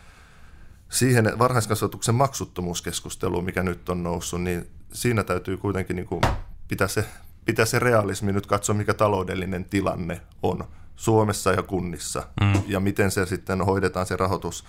siihen 0.88 1.38
varhaiskasvatuksen 1.38 2.14
maksuttomuuskeskusteluun, 2.14 3.44
mikä 3.44 3.62
nyt 3.62 3.88
on 3.88 4.02
noussut, 4.02 4.42
niin 4.42 4.66
siinä 4.92 5.24
täytyy 5.24 5.56
kuitenkin 5.56 5.96
niin 5.96 6.06
kuin 6.06 6.20
pitää, 6.68 6.88
se, 6.88 7.04
pitää 7.44 7.64
se 7.64 7.78
realismi 7.78 8.32
nyt 8.32 8.46
katsoa, 8.46 8.74
mikä 8.74 8.94
taloudellinen 8.94 9.64
tilanne 9.64 10.20
on 10.42 10.64
Suomessa 10.96 11.52
ja 11.52 11.62
kunnissa 11.62 12.22
mm. 12.40 12.62
ja 12.66 12.80
miten 12.80 13.10
se 13.10 13.26
sitten 13.26 13.62
hoidetaan 13.62 14.06
se 14.06 14.16
rahoitus, 14.16 14.64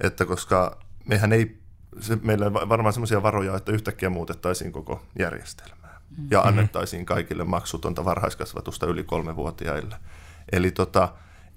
että 0.00 0.26
koska 0.26 0.78
mehän 1.04 1.32
ei, 1.32 1.58
se, 2.00 2.18
meillä 2.22 2.46
on 2.46 2.68
varmaan 2.68 2.92
sellaisia 2.92 3.22
varoja, 3.22 3.56
että 3.56 3.72
yhtäkkiä 3.72 4.10
muutettaisiin 4.10 4.72
koko 4.72 5.02
järjestelmää 5.18 6.00
ja 6.30 6.38
mm-hmm. 6.38 6.48
annettaisiin 6.48 7.06
kaikille 7.06 7.44
maksutonta 7.44 8.04
varhaiskasvatusta 8.04 8.86
yli 8.86 9.04
kolmevuotiaille. 9.04 9.96
Eli 10.52 10.70
tota, 10.70 11.08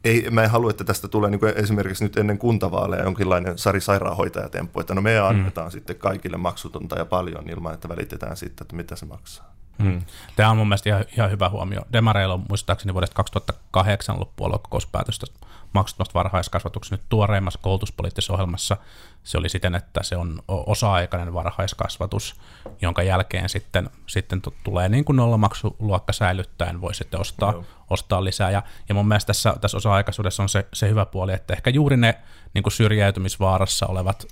ei, 0.04 0.28
mä 0.32 0.44
en 0.44 0.50
halua, 0.50 0.70
että 0.70 0.84
tästä 0.84 1.08
tulee 1.08 1.30
niin 1.30 1.40
kuin 1.40 1.58
esimerkiksi 1.58 2.04
nyt 2.04 2.18
ennen 2.18 2.38
kuntavaaleja 2.38 3.04
jonkinlainen 3.04 3.58
Sari 3.58 3.82
sairaanhoitajatemppu, 3.82 4.80
että 4.80 4.96
no 4.96 5.02
me 5.02 5.20
mm. 5.20 5.26
annetaan 5.26 5.68
mm. 5.68 5.72
sitten 5.72 5.96
kaikille 5.96 6.38
maksutonta 6.38 6.96
ja 6.96 7.06
paljon 7.06 7.50
ilman, 7.50 7.74
että 7.74 7.90
välitetään 7.90 8.38
sitten, 8.38 8.64
että 8.64 8.76
mitä 8.76 8.96
se 8.96 9.06
maksaa. 9.06 9.56
Hmm. 9.84 10.02
Tämä 10.36 10.50
on 10.50 10.58
mun 10.58 10.68
mielestä 10.68 10.90
ihan, 10.90 11.06
ihan 11.18 11.32
hyvä 11.32 11.50
huomio. 11.50 11.82
Demareilla 11.94 12.34
on 12.34 12.46
muistaakseni 12.50 12.94
vuodesta 12.94 13.16
2008 13.16 14.16
ollut 14.16 14.36
puoluekokouspäätöstä 14.36 15.26
maksuttomasta 15.74 16.14
varhaiskasvatuksesta 16.14 16.96
nyt 16.96 17.06
tuoreimmassa 17.10 17.60
koulutuspoliittisessa 17.64 18.34
ohjelmassa. 18.34 18.78
Se 19.24 19.38
oli 19.38 19.50
siten, 19.50 19.76
että 19.76 20.04
se 20.04 20.18
on 20.18 20.42
osa-aikainen 20.48 21.34
varhaiskasvatus, 21.34 22.36
jonka 22.82 23.04
jälkeen 23.04 23.50
sitten, 23.50 23.90
sitten 24.08 24.42
tulee 24.64 24.90
niin 24.90 25.06
kuin 25.06 25.16
nollamaksuluokka 25.16 26.14
säilyttäen, 26.14 26.82
voi 26.82 26.94
sitten 26.94 27.20
ostaa, 27.20 27.52
no. 27.52 27.66
ostaa 27.90 28.24
lisää. 28.24 28.52
Ja, 28.52 28.64
ja 28.90 28.96
mun 28.96 29.08
mielestä 29.08 29.28
tässä, 29.28 29.56
tässä 29.62 29.78
osa-aikaisuudessa 29.78 30.44
on 30.44 30.50
se, 30.50 30.68
se 30.74 30.90
hyvä 30.90 31.06
puoli, 31.06 31.34
että 31.34 31.54
ehkä 31.54 31.70
juuri 31.70 31.98
ne 31.98 32.20
niin 32.54 32.64
kuin 32.64 32.74
syrjäytymisvaarassa 32.74 33.88
olevat, 33.88 34.26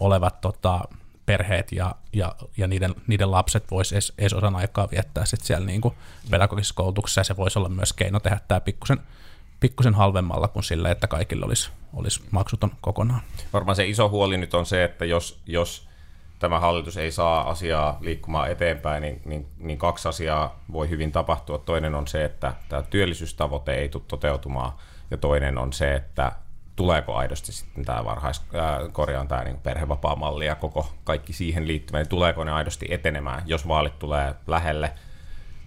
olevat 0.00 0.40
tota, 0.40 0.80
perheet 1.30 1.72
ja, 1.72 1.94
ja, 2.12 2.34
ja 2.56 2.66
niiden, 2.66 2.94
niiden 3.06 3.30
lapset 3.30 3.70
voisi 3.70 3.94
edes, 3.94 4.12
edes 4.18 4.32
osan 4.32 4.56
aikaa 4.56 4.88
viettää 4.90 5.24
sit 5.24 5.40
siellä 5.40 5.66
niin 5.66 5.80
kuin 5.80 5.94
pedagogisessa 6.30 6.74
koulutuksessa, 6.74 7.20
ja 7.20 7.24
se 7.24 7.36
voisi 7.36 7.58
olla 7.58 7.68
myös 7.68 7.92
keino 7.92 8.20
tehdä 8.20 8.40
tämä 8.48 8.60
pikkusen, 8.60 8.98
pikkusen 9.60 9.94
halvemmalla 9.94 10.48
kuin 10.48 10.64
sille, 10.64 10.90
että 10.90 11.06
kaikille 11.06 11.46
olisi, 11.46 11.70
olisi 11.94 12.22
maksuton 12.30 12.70
kokonaan. 12.80 13.20
Varmaan 13.52 13.76
se 13.76 13.86
iso 13.86 14.08
huoli 14.08 14.36
nyt 14.36 14.54
on 14.54 14.66
se, 14.66 14.84
että 14.84 15.04
jos, 15.04 15.40
jos 15.46 15.88
tämä 16.38 16.60
hallitus 16.60 16.96
ei 16.96 17.12
saa 17.12 17.50
asiaa 17.50 17.98
liikkumaan 18.00 18.50
eteenpäin, 18.50 19.02
niin, 19.02 19.22
niin, 19.24 19.46
niin 19.58 19.78
kaksi 19.78 20.08
asiaa 20.08 20.60
voi 20.72 20.88
hyvin 20.88 21.12
tapahtua. 21.12 21.58
Toinen 21.58 21.94
on 21.94 22.06
se, 22.06 22.24
että 22.24 22.54
tämä 22.68 22.82
työllisyystavoite 22.82 23.74
ei 23.74 23.88
tule 23.88 24.02
toteutumaan, 24.08 24.72
ja 25.10 25.16
toinen 25.16 25.58
on 25.58 25.72
se, 25.72 25.94
että 25.94 26.32
tuleeko 26.80 27.14
aidosti 27.14 27.52
sitten 27.52 27.84
tämä 27.84 28.04
varhais, 28.04 28.42
korjaan 28.92 29.28
tämä 29.28 29.44
niin 29.44 29.56
perhevapaamalli 29.56 30.46
ja 30.46 30.54
koko 30.54 30.92
kaikki 31.04 31.32
siihen 31.32 31.68
liittyvä, 31.68 31.98
niin 31.98 32.08
tuleeko 32.08 32.44
ne 32.44 32.52
aidosti 32.52 32.86
etenemään, 32.90 33.42
jos 33.46 33.68
vaalit 33.68 33.98
tulee 33.98 34.34
lähelle, 34.46 34.92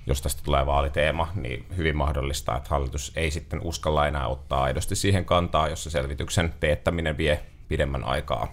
jos 0.08 0.22
tästä 0.22 0.42
tulee 0.44 0.66
vaaliteema, 0.66 1.32
niin 1.36 1.66
hyvin 1.78 1.98
mahdollista, 1.98 2.58
että 2.58 2.70
hallitus 2.70 3.12
ei 3.16 3.32
sitten 3.32 3.62
uskalla 3.64 4.08
enää 4.08 4.28
ottaa 4.28 4.64
aidosti 4.64 4.96
siihen 4.96 5.26
kantaa, 5.26 5.70
jos 5.70 5.84
se 5.84 5.90
selvityksen 5.90 6.54
teettäminen 6.60 7.18
vie 7.18 7.40
pidemmän 7.68 8.04
aikaa. 8.04 8.48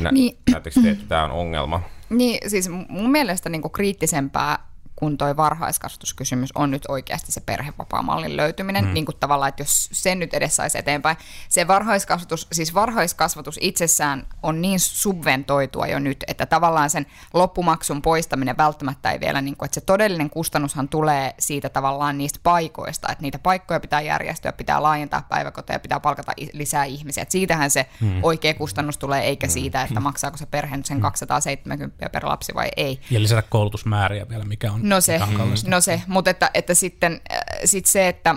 Nä, 0.00 0.12
niin. 0.12 0.38
Näettekö 0.50 0.80
te, 0.82 0.90
että 0.90 1.04
tämä 1.08 1.24
on 1.24 1.30
ongelma? 1.30 1.80
Niin, 2.10 2.50
siis 2.50 2.68
mun 2.88 3.10
mielestä 3.10 3.48
niin 3.48 3.70
kriittisempää 3.72 4.58
kun 4.96 5.18
toi 5.18 5.36
varhaiskasvatuskysymys 5.36 6.52
on 6.54 6.70
nyt 6.70 6.82
oikeasti 6.88 7.32
se 7.32 7.40
perhevapaamallin 7.40 8.36
löytyminen, 8.36 8.84
mm. 8.84 8.94
niin 8.94 9.04
kuin 9.04 9.16
tavallaan, 9.20 9.48
että 9.48 9.62
jos 9.62 9.88
sen 9.92 10.18
nyt 10.18 10.34
edes 10.34 10.56
saisi 10.56 10.78
eteenpäin. 10.78 11.16
Se 11.48 11.66
varhaiskasvatus, 11.66 12.46
siis 12.52 12.74
varhaiskasvatus 12.74 13.58
itsessään 13.60 14.26
on 14.42 14.62
niin 14.62 14.80
subventoitua 14.80 15.86
jo 15.86 15.98
nyt, 15.98 16.24
että 16.28 16.46
tavallaan 16.46 16.90
sen 16.90 17.06
loppumaksun 17.34 18.02
poistaminen 18.02 18.56
välttämättä 18.56 19.12
ei 19.12 19.20
vielä, 19.20 19.40
niin 19.40 19.56
kuin, 19.56 19.66
että 19.66 19.74
se 19.74 19.80
todellinen 19.80 20.30
kustannushan 20.30 20.88
tulee 20.88 21.34
siitä 21.38 21.68
tavallaan 21.68 22.18
niistä 22.18 22.38
paikoista, 22.42 23.12
että 23.12 23.22
niitä 23.22 23.38
paikkoja 23.38 23.80
pitää 23.80 24.00
järjestyä, 24.00 24.52
pitää 24.52 24.82
laajentaa 24.82 25.26
päiväkoteja, 25.28 25.78
pitää 25.78 26.00
palkata 26.00 26.32
lisää 26.52 26.84
ihmisiä. 26.84 27.22
Että 27.22 27.32
siitähän 27.32 27.70
se 27.70 27.86
mm. 28.00 28.20
oikea 28.22 28.54
kustannus 28.54 28.98
tulee, 28.98 29.22
eikä 29.22 29.46
mm. 29.46 29.50
siitä, 29.50 29.82
että 29.82 30.00
maksaako 30.00 30.36
se 30.36 30.46
perhe 30.46 30.78
sen 30.84 31.00
270 31.00 32.08
per 32.08 32.26
lapsi 32.26 32.54
vai 32.54 32.68
ei. 32.76 33.00
Ja 33.10 33.22
lisätä 33.22 33.42
koulutusmääriä 33.42 34.28
vielä, 34.28 34.44
mikä 34.44 34.72
on 34.72 34.85
No 34.86 35.00
se, 35.00 35.20
no 35.66 35.80
se 35.80 36.02
mutta 36.06 36.30
että, 36.30 36.50
että 36.54 36.74
sitten 36.74 37.20
äh, 37.32 37.38
sit 37.64 37.86
se, 37.86 38.08
että 38.08 38.34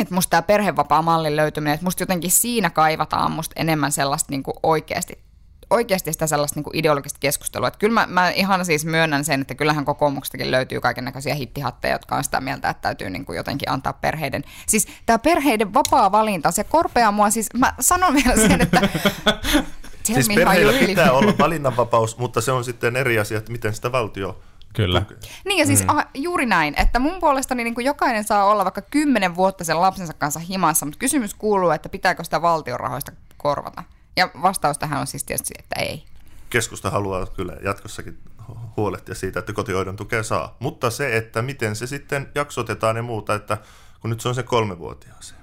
että 0.00 0.14
musta 0.14 0.30
tämä 0.30 0.42
perhevapaa-mallin 0.42 1.36
löytyminen, 1.36 1.74
että 1.74 1.84
musta 1.86 2.02
jotenkin 2.02 2.30
siinä 2.30 2.70
kaivataan 2.70 3.32
musta 3.32 3.52
enemmän 3.56 3.92
sellaista 3.92 4.30
niin 4.30 4.42
kuin 4.42 4.54
oikeasti 4.62 5.18
oikeasti 5.70 6.12
sitä 6.12 6.26
sellaista 6.26 6.58
niin 6.58 6.64
kuin 6.64 6.76
ideologista 6.76 7.18
keskustelua. 7.20 7.68
Että 7.68 7.78
kyllä 7.78 7.94
mä, 7.94 8.06
mä 8.06 8.30
ihan 8.30 8.64
siis 8.64 8.84
myönnän 8.84 9.24
sen, 9.24 9.40
että 9.40 9.54
kyllähän 9.54 9.84
kokoomuksestakin 9.84 10.50
löytyy 10.50 10.80
kaiken 10.80 11.04
näköisiä 11.04 11.34
hittihatteja, 11.34 11.94
jotka 11.94 12.16
on 12.16 12.24
sitä 12.24 12.40
mieltä, 12.40 12.68
että 12.68 12.82
täytyy 12.82 13.10
niin 13.10 13.24
kuin 13.24 13.36
jotenkin 13.36 13.70
antaa 13.70 13.92
perheiden. 13.92 14.44
Siis 14.66 14.88
tämä 15.06 15.18
perheiden 15.18 15.74
vapaa 15.74 16.12
valinta, 16.12 16.50
se 16.50 16.64
korpeaa 16.64 17.12
mua, 17.12 17.30
siis 17.30 17.48
mä 17.54 17.74
sanon 17.80 18.14
vielä 18.14 18.36
sen, 18.36 18.60
että 18.60 18.80
Siis 20.02 20.28
perheillä 20.28 20.72
pitää 20.86 21.12
olla 21.12 21.32
valinnanvapaus, 21.38 22.18
mutta 22.18 22.40
se 22.40 22.52
on 22.52 22.64
sitten 22.64 22.96
eri 22.96 23.18
asia, 23.18 23.38
että 23.38 23.52
miten 23.52 23.74
sitä 23.74 23.92
valtio 23.92 24.40
Kyllä. 24.74 25.02
Niin 25.44 25.58
ja 25.58 25.66
siis 25.66 25.82
mm. 25.82 25.88
ah, 25.88 26.06
juuri 26.14 26.46
näin, 26.46 26.74
että 26.76 26.98
mun 26.98 27.20
puolestani 27.20 27.64
niin 27.64 27.74
kuin 27.74 27.84
jokainen 27.84 28.24
saa 28.24 28.44
olla 28.44 28.64
vaikka 28.64 28.82
kymmenen 28.82 29.36
vuotta 29.36 29.64
sen 29.64 29.80
lapsensa 29.80 30.12
kanssa 30.12 30.40
himassa, 30.40 30.86
mutta 30.86 30.98
kysymys 30.98 31.34
kuuluu, 31.34 31.70
että 31.70 31.88
pitääkö 31.88 32.24
sitä 32.24 32.42
valtion 32.42 32.80
rahoista 32.80 33.12
korvata. 33.36 33.82
Ja 34.16 34.30
vastaus 34.42 34.78
tähän 34.78 35.00
on 35.00 35.06
siis 35.06 35.24
tietysti, 35.24 35.54
että 35.58 35.80
ei. 35.80 36.04
Keskusta 36.50 36.90
haluaa 36.90 37.26
kyllä 37.26 37.56
jatkossakin 37.64 38.18
huolehtia 38.76 39.14
siitä, 39.14 39.38
että 39.38 39.52
kotihoidon 39.52 39.96
tukea 39.96 40.22
saa. 40.22 40.56
Mutta 40.58 40.90
se, 40.90 41.16
että 41.16 41.42
miten 41.42 41.76
se 41.76 41.86
sitten 41.86 42.28
jaksotetaan 42.34 42.96
ja 42.96 43.02
muuta, 43.02 43.34
että 43.34 43.58
kun 44.00 44.10
nyt 44.10 44.20
se 44.20 44.28
on 44.28 44.34
se 44.34 44.42
kolmevuotiaaseen. 44.42 45.40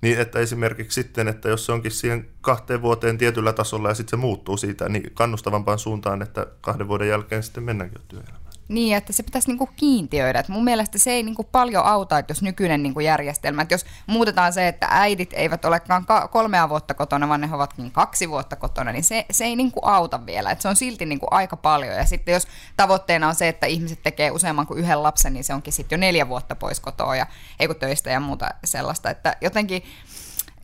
Niin 0.00 0.20
että 0.20 0.38
esimerkiksi 0.38 1.02
sitten, 1.02 1.28
että 1.28 1.48
jos 1.48 1.66
se 1.66 1.72
onkin 1.72 1.92
siihen 1.92 2.28
kahteen 2.40 2.82
vuoteen 2.82 3.18
tietyllä 3.18 3.52
tasolla 3.52 3.88
ja 3.88 3.94
sitten 3.94 4.10
se 4.10 4.16
muuttuu 4.16 4.56
siitä, 4.56 4.88
niin 4.88 5.10
kannustavampaan 5.14 5.78
suuntaan, 5.78 6.22
että 6.22 6.46
kahden 6.60 6.88
vuoden 6.88 7.08
jälkeen 7.08 7.42
sitten 7.42 7.62
mennäänkin 7.62 7.98
jo 7.98 8.04
työelämään. 8.08 8.39
Niin, 8.70 8.96
että 8.96 9.12
se 9.12 9.22
pitäisi 9.22 9.48
niinku 9.48 9.68
kiintiöidä. 9.76 10.40
Et 10.40 10.48
mun 10.48 10.64
mielestä 10.64 10.98
se 10.98 11.10
ei 11.10 11.22
niinku 11.22 11.44
paljon 11.44 11.84
auta, 11.84 12.18
että 12.18 12.30
jos 12.30 12.42
nykyinen 12.42 12.82
niinku 12.82 13.00
järjestelmä, 13.00 13.62
että 13.62 13.74
jos 13.74 13.86
muutetaan 14.06 14.52
se, 14.52 14.68
että 14.68 14.86
äidit 14.90 15.30
eivät 15.32 15.64
olekaan 15.64 16.06
ka- 16.06 16.28
kolmea 16.28 16.68
vuotta 16.68 16.94
kotona, 16.94 17.28
vaan 17.28 17.40
ne 17.40 17.48
ovatkin 17.52 17.90
kaksi 17.90 18.28
vuotta 18.28 18.56
kotona, 18.56 18.92
niin 18.92 19.04
se, 19.04 19.26
se 19.30 19.44
ei 19.44 19.56
niinku 19.56 19.80
auta 19.82 20.26
vielä. 20.26 20.50
Et 20.50 20.60
se 20.60 20.68
on 20.68 20.76
silti 20.76 21.06
niinku 21.06 21.26
aika 21.30 21.56
paljon. 21.56 21.94
Ja 21.94 22.04
sitten 22.04 22.32
jos 22.32 22.48
tavoitteena 22.76 23.28
on 23.28 23.34
se, 23.34 23.48
että 23.48 23.66
ihmiset 23.66 24.02
tekee 24.02 24.30
useamman 24.30 24.66
kuin 24.66 24.78
yhden 24.78 25.02
lapsen, 25.02 25.32
niin 25.32 25.44
se 25.44 25.54
onkin 25.54 25.72
sitten 25.72 25.96
jo 25.96 26.00
neljä 26.00 26.28
vuotta 26.28 26.54
pois 26.54 26.80
kotoa 26.80 27.16
ja 27.16 27.26
ei 27.60 27.68
töistä 27.68 28.10
ja 28.10 28.20
muuta 28.20 28.50
sellaista. 28.64 29.10
Että 29.10 29.36
jotenkin 29.40 29.82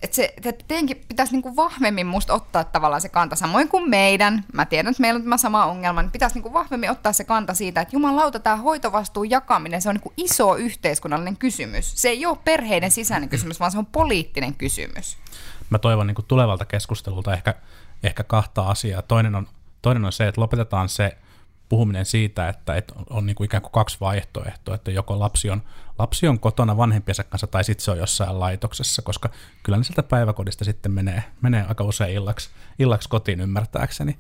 että 0.02 0.16
se, 0.16 0.34
teidänkin 0.68 1.04
pitäisi 1.08 1.32
niinku 1.32 1.56
vahvemmin 1.56 2.06
musta 2.06 2.34
ottaa 2.34 2.64
tavallaan 2.64 3.00
se 3.00 3.08
kanta, 3.08 3.36
samoin 3.36 3.68
kuin 3.68 3.90
meidän, 3.90 4.44
mä 4.52 4.66
tiedän, 4.66 4.90
että 4.90 5.00
meillä 5.00 5.18
on 5.18 5.22
tämä 5.22 5.36
sama 5.36 5.66
ongelma, 5.66 6.02
niin 6.02 6.10
pitäisi 6.10 6.36
niinku 6.36 6.52
vahvemmin 6.52 6.90
ottaa 6.90 7.12
se 7.12 7.24
kanta 7.24 7.54
siitä, 7.54 7.80
että 7.80 7.96
jumalauta, 7.96 8.38
tämä 8.38 8.56
hoitovastuun 8.56 9.30
jakaminen, 9.30 9.82
se 9.82 9.88
on 9.88 9.94
niinku 9.94 10.12
iso 10.16 10.56
yhteiskunnallinen 10.56 11.36
kysymys. 11.36 11.92
Se 11.96 12.08
ei 12.08 12.26
ole 12.26 12.38
perheiden 12.44 12.90
sisäinen 12.90 13.28
kysymys, 13.28 13.60
vaan 13.60 13.72
se 13.72 13.78
on 13.78 13.86
poliittinen 13.86 14.54
kysymys. 14.54 15.18
Mä 15.70 15.78
toivon 15.78 16.06
niinku 16.06 16.22
tulevalta 16.22 16.64
keskustelulta 16.64 17.32
ehkä, 17.32 17.54
ehkä 18.02 18.22
kahta 18.22 18.62
asiaa. 18.62 19.02
Toinen 19.02 19.34
on, 19.34 19.48
toinen 19.82 20.04
on 20.04 20.12
se, 20.12 20.28
että 20.28 20.40
lopetetaan 20.40 20.88
se 20.88 21.16
puhuminen 21.68 22.04
siitä, 22.04 22.48
että, 22.48 22.74
että 22.74 22.94
on 23.10 23.26
niin 23.26 23.36
kuin 23.36 23.44
ikään 23.44 23.62
kuin 23.62 23.72
kaksi 23.72 23.96
vaihtoehtoa, 24.00 24.74
että 24.74 24.90
joko 24.90 25.18
lapsi 25.18 25.50
on, 25.50 25.62
lapsi 25.98 26.28
on 26.28 26.40
kotona 26.40 26.76
vanhempiensa 26.76 27.24
kanssa 27.24 27.46
tai 27.46 27.64
sitten 27.64 27.84
se 27.84 27.90
on 27.90 27.98
jossain 27.98 28.40
laitoksessa, 28.40 29.02
koska 29.02 29.30
kyllä 29.62 29.78
ne 29.78 29.84
sieltä 29.84 30.02
päiväkodista 30.02 30.64
sitten 30.64 30.92
menee, 30.92 31.24
menee 31.42 31.64
aika 31.68 31.84
usein 31.84 32.14
illaksi, 32.14 32.50
illaksi 32.78 33.08
kotiin 33.08 33.40
ymmärtääkseni. 33.40 34.18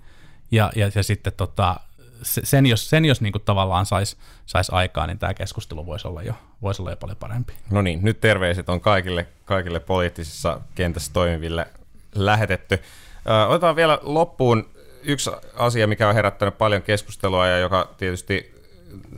Ja, 0.50 0.72
ja, 0.76 0.90
ja 0.94 1.02
sitten 1.02 1.32
tota, 1.36 1.80
sen 2.22 2.66
jos, 2.66 2.90
sen 2.90 3.04
jos 3.04 3.20
niin 3.20 3.32
tavallaan 3.44 3.86
saisi 3.86 4.16
sais 4.46 4.70
aikaa, 4.70 5.06
niin 5.06 5.18
tämä 5.18 5.34
keskustelu 5.34 5.86
voisi 5.86 6.08
olla, 6.08 6.22
jo, 6.22 6.34
voisi 6.62 6.82
olla 6.82 6.90
jo 6.90 6.96
paljon 6.96 7.18
parempi. 7.18 7.52
No 7.70 7.82
niin, 7.82 7.98
nyt 8.02 8.20
terveiset 8.20 8.68
on 8.68 8.80
kaikille, 8.80 9.26
kaikille 9.44 9.80
poliittisissa 9.80 10.60
kentässä 10.74 11.12
toimiville 11.12 11.66
lähetetty. 12.14 12.78
otetaan 13.48 13.76
vielä 13.76 13.98
loppuun 14.02 14.75
yksi 15.06 15.30
asia, 15.54 15.86
mikä 15.86 16.08
on 16.08 16.14
herättänyt 16.14 16.58
paljon 16.58 16.82
keskustelua 16.82 17.46
ja 17.46 17.58
joka 17.58 17.94
tietysti 17.98 18.56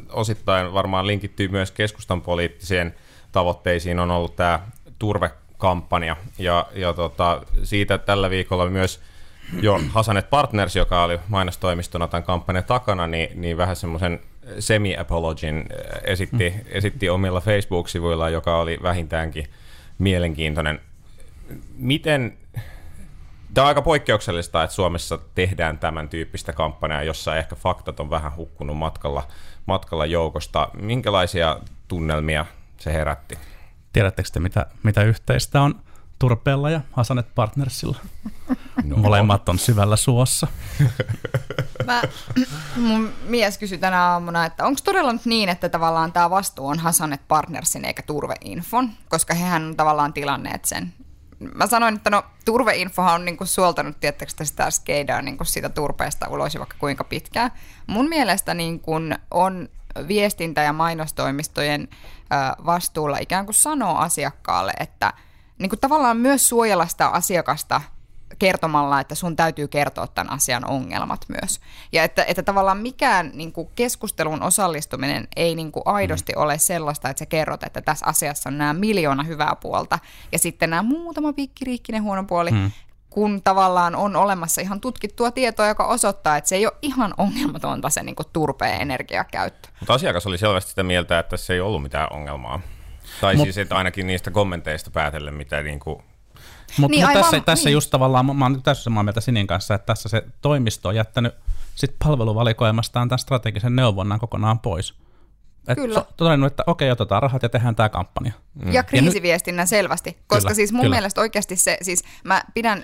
osittain 0.08 0.72
varmaan 0.72 1.06
linkittyy 1.06 1.48
myös 1.48 1.70
keskustan 1.70 2.22
poliittiseen 2.22 2.94
tavoitteisiin, 3.32 3.98
on 3.98 4.10
ollut 4.10 4.36
tämä 4.36 4.60
turvekampanja. 4.98 6.16
Ja, 6.38 6.66
ja 6.74 6.92
tota, 6.92 7.42
siitä 7.62 7.98
tällä 7.98 8.30
viikolla 8.30 8.70
myös 8.70 9.00
jo 9.62 9.80
Hasanet 9.88 10.30
Partners, 10.30 10.76
joka 10.76 11.04
oli 11.04 11.18
mainostoimistona 11.28 12.08
tämän 12.08 12.22
kampanjan 12.24 12.64
takana, 12.64 13.06
niin, 13.06 13.40
niin 13.40 13.56
vähän 13.56 13.76
semmoisen 13.76 14.20
semi-apologin 14.58 15.66
esitti, 16.04 16.54
esitti 16.66 17.08
omilla 17.08 17.40
Facebook-sivuillaan, 17.40 18.32
joka 18.32 18.58
oli 18.58 18.78
vähintäänkin 18.82 19.46
mielenkiintoinen. 19.98 20.80
Miten 21.76 22.38
Tämä 23.54 23.64
on 23.64 23.68
aika 23.68 23.82
poikkeuksellista, 23.82 24.62
että 24.62 24.74
Suomessa 24.74 25.18
tehdään 25.34 25.78
tämän 25.78 26.08
tyyppistä 26.08 26.52
kampanjaa, 26.52 27.02
jossa 27.02 27.36
ehkä 27.36 27.56
faktat 27.56 28.00
on 28.00 28.10
vähän 28.10 28.36
hukkunut 28.36 28.76
matkalla, 28.76 29.26
matkalla 29.66 30.06
joukosta. 30.06 30.68
Minkälaisia 30.74 31.58
tunnelmia 31.88 32.46
se 32.78 32.92
herätti? 32.92 33.38
Tiedättekö 33.92 34.28
te, 34.32 34.40
mitä, 34.40 34.66
mitä 34.82 35.02
yhteistä 35.02 35.62
on 35.62 35.82
Turpeella 36.18 36.70
ja 36.70 36.80
Hasanet 36.92 37.34
Partnersilla? 37.34 37.98
No. 38.84 38.96
Molemmat 38.96 39.48
on 39.48 39.58
syvällä 39.58 39.96
suossa. 39.96 40.46
Mä, 41.84 42.02
mun 42.76 43.12
mies 43.22 43.58
kysyi 43.58 43.78
tänä 43.78 44.02
aamuna, 44.02 44.44
että 44.44 44.66
onko 44.66 44.80
todella 44.84 45.12
nyt 45.12 45.26
niin, 45.26 45.48
että 45.48 45.68
tavallaan 45.68 46.12
tämä 46.12 46.30
vastuu 46.30 46.68
on 46.68 46.78
Hasanet 46.78 47.20
Partnersin 47.28 47.84
eikä 47.84 48.02
Turveinfon, 48.02 48.90
koska 49.08 49.34
hehän 49.34 49.64
on 49.64 49.76
tavallaan 49.76 50.12
tilanneet 50.12 50.64
sen 50.64 50.92
mä 51.54 51.66
sanoin, 51.66 51.96
että 51.96 52.10
no 52.10 52.22
turveinfohan 52.44 53.14
on 53.14 53.24
niinku 53.24 53.46
suoltanut 53.46 54.00
tiettäkö 54.00 54.32
sitä 54.44 54.70
skeidaa 54.70 55.22
niinku 55.22 55.44
siitä 55.44 55.68
turpeesta 55.68 56.28
ulos 56.28 56.58
vaikka 56.58 56.76
kuinka 56.78 57.04
pitkään. 57.04 57.50
Mun 57.86 58.08
mielestä 58.08 58.54
niinku 58.54 58.92
on 59.30 59.68
viestintä- 60.08 60.62
ja 60.62 60.72
mainostoimistojen 60.72 61.88
vastuulla 62.66 63.18
ikään 63.18 63.44
kuin 63.44 63.54
sanoa 63.54 63.98
asiakkaalle, 63.98 64.72
että 64.80 65.12
niin 65.58 65.68
kuin 65.70 65.80
tavallaan 65.80 66.16
myös 66.16 66.48
suojella 66.48 66.86
sitä 66.86 67.08
asiakasta 67.08 67.80
kertomalla, 68.38 69.00
että 69.00 69.14
sun 69.14 69.36
täytyy 69.36 69.68
kertoa 69.68 70.06
tämän 70.06 70.32
asian 70.32 70.64
ongelmat 70.70 71.20
myös. 71.28 71.60
Ja 71.92 72.04
että, 72.04 72.24
että 72.24 72.42
tavallaan 72.42 72.78
mikään 72.78 73.30
niin 73.34 73.52
kuin 73.52 73.68
keskustelun 73.74 74.42
osallistuminen 74.42 75.28
ei 75.36 75.54
niin 75.54 75.72
kuin 75.72 75.82
aidosti 75.86 76.32
mm. 76.36 76.42
ole 76.42 76.58
sellaista, 76.58 77.08
että 77.08 77.18
sä 77.18 77.26
kerrot, 77.26 77.62
että 77.62 77.82
tässä 77.82 78.06
asiassa 78.06 78.48
on 78.48 78.58
nämä 78.58 78.72
miljoona 78.72 79.22
hyvää 79.22 79.56
puolta 79.60 79.98
ja 80.32 80.38
sitten 80.38 80.70
nämä 80.70 80.82
muutama 80.82 81.32
pikkiriikkinen 81.32 82.02
huono 82.02 82.24
puoli, 82.24 82.50
mm 82.50 82.70
kun 83.10 83.42
tavallaan 83.42 83.96
on 83.96 84.16
olemassa 84.16 84.60
ihan 84.60 84.80
tutkittua 84.80 85.30
tietoa, 85.30 85.68
joka 85.68 85.84
osoittaa, 85.84 86.36
että 86.36 86.48
se 86.48 86.56
ei 86.56 86.66
ole 86.66 86.74
ihan 86.82 87.14
ongelmatonta 87.16 87.90
se 87.90 88.02
niin 88.02 88.16
kuin 88.16 88.26
turpeen 88.32 88.80
energiakäyttö. 88.80 89.68
Mutta 89.80 89.94
asiakas 89.94 90.26
oli 90.26 90.38
selvästi 90.38 90.70
sitä 90.70 90.82
mieltä, 90.82 91.18
että 91.18 91.36
se 91.36 91.52
ei 91.52 91.60
ollut 91.60 91.82
mitään 91.82 92.12
ongelmaa. 92.12 92.60
Tai 93.20 93.36
Mut, 93.36 93.44
siis 93.44 93.58
että 93.58 93.76
ainakin 93.76 94.06
niistä 94.06 94.30
kommenteista 94.30 94.90
päätellen, 94.90 95.34
mitä 95.34 95.62
niin 95.62 95.80
kuin 95.80 96.02
mutta 96.76 96.96
niin, 96.96 97.06
mut 97.06 97.12
tässä, 97.12 97.36
aivan, 97.36 97.44
tässä 97.44 97.68
niin. 97.68 97.72
just 97.72 97.90
tavallaan, 97.90 98.36
mä 98.36 98.44
oon 98.44 98.62
tässä 98.62 98.82
samaa 98.84 99.02
mieltä 99.02 99.20
Sinin 99.20 99.46
kanssa, 99.46 99.74
että 99.74 99.86
tässä 99.86 100.08
se 100.08 100.22
toimisto 100.42 100.88
on 100.88 100.94
jättänyt 100.94 101.34
sit 101.74 101.94
palveluvalikoimastaan 102.04 103.08
tämän 103.08 103.18
strategisen 103.18 103.76
neuvonnan 103.76 104.18
kokonaan 104.18 104.58
pois. 104.58 104.94
Et 105.68 105.78
Kyllä. 105.78 106.04
todennut, 106.16 106.52
että 106.52 106.62
okei, 106.66 106.90
otetaan 106.90 107.22
rahat 107.22 107.42
ja 107.42 107.48
tehdään 107.48 107.76
tämä 107.76 107.88
kampanja. 107.88 108.32
Mm. 108.54 108.72
Ja 108.72 108.82
kriisiviestinnän 108.82 109.66
selvästi, 109.66 110.18
koska 110.26 110.40
kyllä, 110.40 110.54
siis 110.54 110.72
mun 110.72 110.80
kyllä. 110.80 110.94
mielestä 110.94 111.20
oikeasti 111.20 111.56
se, 111.56 111.78
siis 111.82 112.04
mä 112.24 112.42
pidän, 112.54 112.82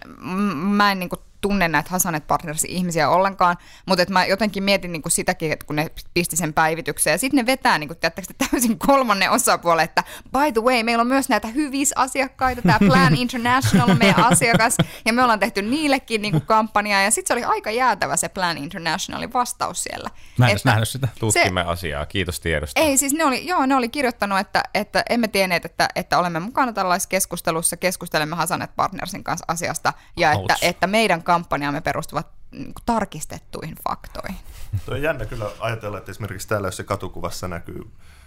mä 0.55 0.93
en 0.93 0.99
niinku 0.99 1.17
tunne 1.45 1.69
näitä 1.69 1.91
Hasanet 1.91 2.27
Partnersin 2.27 2.71
ihmisiä 2.71 3.09
ollenkaan, 3.09 3.57
mutta 3.87 4.03
että 4.03 4.13
mä 4.13 4.27
jotenkin 4.27 4.63
mietin 4.63 4.93
niin 4.93 5.03
kuin 5.03 5.13
sitäkin, 5.13 5.53
että 5.53 5.67
kun 5.67 5.77
ne 5.77 5.91
pisti 6.15 6.37
sen 6.37 6.53
päivitykseen, 6.53 7.15
ja 7.15 7.19
sitten 7.19 7.37
ne 7.37 7.47
vetää 7.47 7.79
niin 7.79 7.89
kuin, 7.89 7.99
täysin 8.51 8.79
kolmannen 8.79 9.31
osapuolen, 9.31 9.85
että 9.85 10.05
by 10.33 10.53
the 10.53 10.61
way, 10.61 10.83
meillä 10.83 11.01
on 11.01 11.07
myös 11.07 11.29
näitä 11.29 11.49
hyvis-asiakkaita, 11.49 12.63
tämä 12.63 12.79
Plan 12.79 13.15
International 13.25 13.91
on 13.91 13.99
meidän 13.99 14.25
asiakas, 14.25 14.77
ja 15.05 15.13
me 15.13 15.23
ollaan 15.23 15.41
tehty 15.41 15.63
niillekin 15.63 16.23
niin 16.23 16.33
kuin 16.33 16.47
kampanjaa, 16.47 17.03
ja 17.03 17.11
sitten 17.11 17.29
se 17.29 17.33
oli 17.33 17.55
aika 17.55 17.71
jäätävä 17.71 18.17
se 18.17 18.29
Plan 18.29 18.59
Internationalin 18.59 19.33
vastaus 19.33 19.83
siellä. 19.83 20.11
Mä 20.39 20.49
en 20.49 20.57
että 20.57 20.69
nähnyt 20.69 20.89
sitä. 20.89 21.09
Tutkimme 21.19 21.63
se, 21.63 21.69
asiaa, 21.69 22.07
kiitos 22.07 22.41
tiedosta. 22.41 22.81
Ei, 22.81 22.99
siis 22.99 23.13
ne 23.13 23.25
oli, 23.25 23.47
joo, 23.47 23.67
ne 23.67 23.77
oli 23.77 23.89
kirjoittanut, 23.89 24.39
että, 24.39 24.63
että 24.75 25.03
emme 25.11 25.29
tienneet, 25.29 25.65
että, 25.65 25.89
että 25.97 26.19
olemme 26.19 26.41
mukana 26.41 26.73
tällaisessa 26.73 27.09
keskustelussa, 27.09 27.77
keskustelemme 27.77 28.37
Hasanet 28.37 28.77
Partnersin 28.77 29.25
kanssa 29.25 29.45
asiasta, 29.49 29.93
ja 30.17 30.33
että, 30.33 30.57
että 30.63 30.87
meidän 30.87 31.23
kampanjaamme 31.35 31.81
perustuvat 31.81 32.27
niin 32.51 32.65
kuin 32.75 32.85
tarkistettuihin 32.87 33.75
faktoihin. 33.89 34.37
Tuo 34.85 34.95
on 34.95 35.03
jännä 35.03 35.25
kyllä 35.27 35.51
ajatella, 35.61 35.99
että 35.99 36.11
esimerkiksi 36.11 36.49
täällä, 36.49 36.69
jos 36.69 36.77
se 36.77 36.85
katukuvassa 36.85 37.49
näkyy 37.49 37.83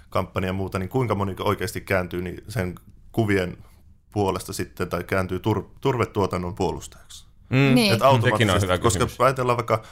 kampanja 0.10 0.50
ja 0.50 0.54
muuta, 0.54 0.80
niin 0.80 0.90
kuinka 0.90 1.16
moni 1.16 1.36
oikeasti 1.40 1.82
kääntyy 1.82 2.22
niin 2.22 2.44
sen 2.48 2.76
kuvien 3.12 3.58
puolesta 4.12 4.54
sitten 4.54 4.90
tai 4.90 5.04
kääntyy 5.04 5.38
tur- 5.38 5.70
turvetuotannon 5.82 6.56
puolustajaksi. 6.56 7.26
Mm, 7.50 7.76
niin. 7.76 7.94
Että 7.94 8.08
automaattisesti, 8.08 8.72
on 8.72 8.80
koska 8.80 9.06
kysymys. 9.06 9.22
ajatellaan 9.22 9.58
vaikka 9.58 9.84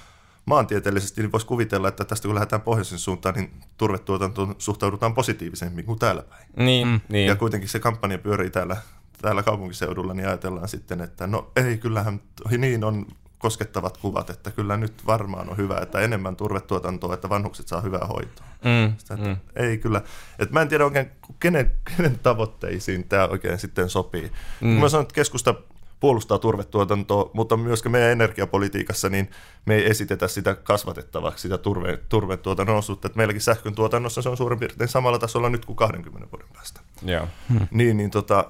maantieteellisesti, 0.45 1.21
niin 1.21 1.32
voisi 1.32 1.45
kuvitella, 1.45 1.88
että 1.88 2.06
tästä 2.06 2.28
kun 2.28 2.36
lähdetään 2.36 2.62
pohjoisen 2.62 2.99
suuntaan, 2.99 3.36
niin 3.36 3.51
turvetuotantoon 3.78 4.56
suhtaudutaan 4.58 5.13
positiivisemmin 5.13 5.86
kuin 5.86 5.99
täällä 5.99 6.21
päin. 6.21 6.45
Niin, 6.58 6.88
mm. 6.88 7.01
niin. 7.10 7.28
Ja 7.28 7.36
kuitenkin 7.36 7.69
se 7.69 7.80
kampanja 7.80 8.17
pyörii 8.17 8.49
täällä 8.49 8.78
täällä 9.25 9.43
kaupunkiseudulla, 9.43 10.13
niin 10.13 10.27
ajatellaan 10.27 10.67
sitten, 10.67 11.01
että 11.01 11.27
no 11.27 11.51
ei, 11.55 11.77
kyllähän 11.77 12.21
niin 12.57 12.83
on 12.83 13.05
koskettavat 13.38 13.97
kuvat, 13.97 14.29
että 14.29 14.51
kyllä 14.51 14.77
nyt 14.77 14.93
varmaan 15.05 15.49
on 15.49 15.57
hyvä, 15.57 15.79
että 15.81 15.99
enemmän 15.99 16.35
turvetuotantoa, 16.35 17.13
että 17.13 17.29
vanhukset 17.29 17.67
saa 17.67 17.81
hyvää 17.81 18.07
hoitoa. 18.07 18.45
Mm, 18.65 18.93
Sitä, 18.97 19.17
mm. 19.17 19.38
Ei 19.55 19.77
kyllä. 19.77 20.01
Et 20.39 20.51
mä 20.51 20.61
en 20.61 20.67
tiedä 20.67 20.85
oikein, 20.85 21.11
kenen, 21.39 21.71
kenen 21.97 22.19
tavoitteisiin 22.19 23.03
tämä 23.03 23.27
oikein 23.27 23.59
sitten 23.59 23.89
sopii. 23.89 24.31
Mm. 24.61 24.67
Mä 24.67 24.89
sanon, 24.89 25.01
että 25.01 25.15
keskusta 25.15 25.55
puolustaa 25.99 26.39
turvetuotantoa, 26.39 27.29
mutta 27.33 27.57
myöskin 27.57 27.91
meidän 27.91 28.11
energiapolitiikassa 28.11 29.09
niin 29.09 29.29
me 29.65 29.75
ei 29.75 29.89
esitetä 29.89 30.27
sitä 30.27 30.55
kasvatettavaksi, 30.55 31.41
sitä 31.41 31.57
turve, 31.57 31.99
turvetuotannon 32.09 32.77
osuutta. 32.77 33.07
Että 33.07 33.17
meilläkin 33.17 33.41
sähkön 33.41 33.75
tuotannossa 33.75 34.21
se 34.21 34.29
on 34.29 34.38
suurin 34.38 34.59
piirtein 34.59 34.88
samalla 34.88 35.19
tasolla 35.19 35.49
nyt 35.49 35.65
kuin 35.65 35.75
20 35.75 36.31
vuoden 36.31 36.47
päästä. 36.53 36.81
Yeah. 37.07 37.27
Hmm. 37.49 37.67
Niin, 37.71 37.97
niin 37.97 38.11
tota, 38.11 38.45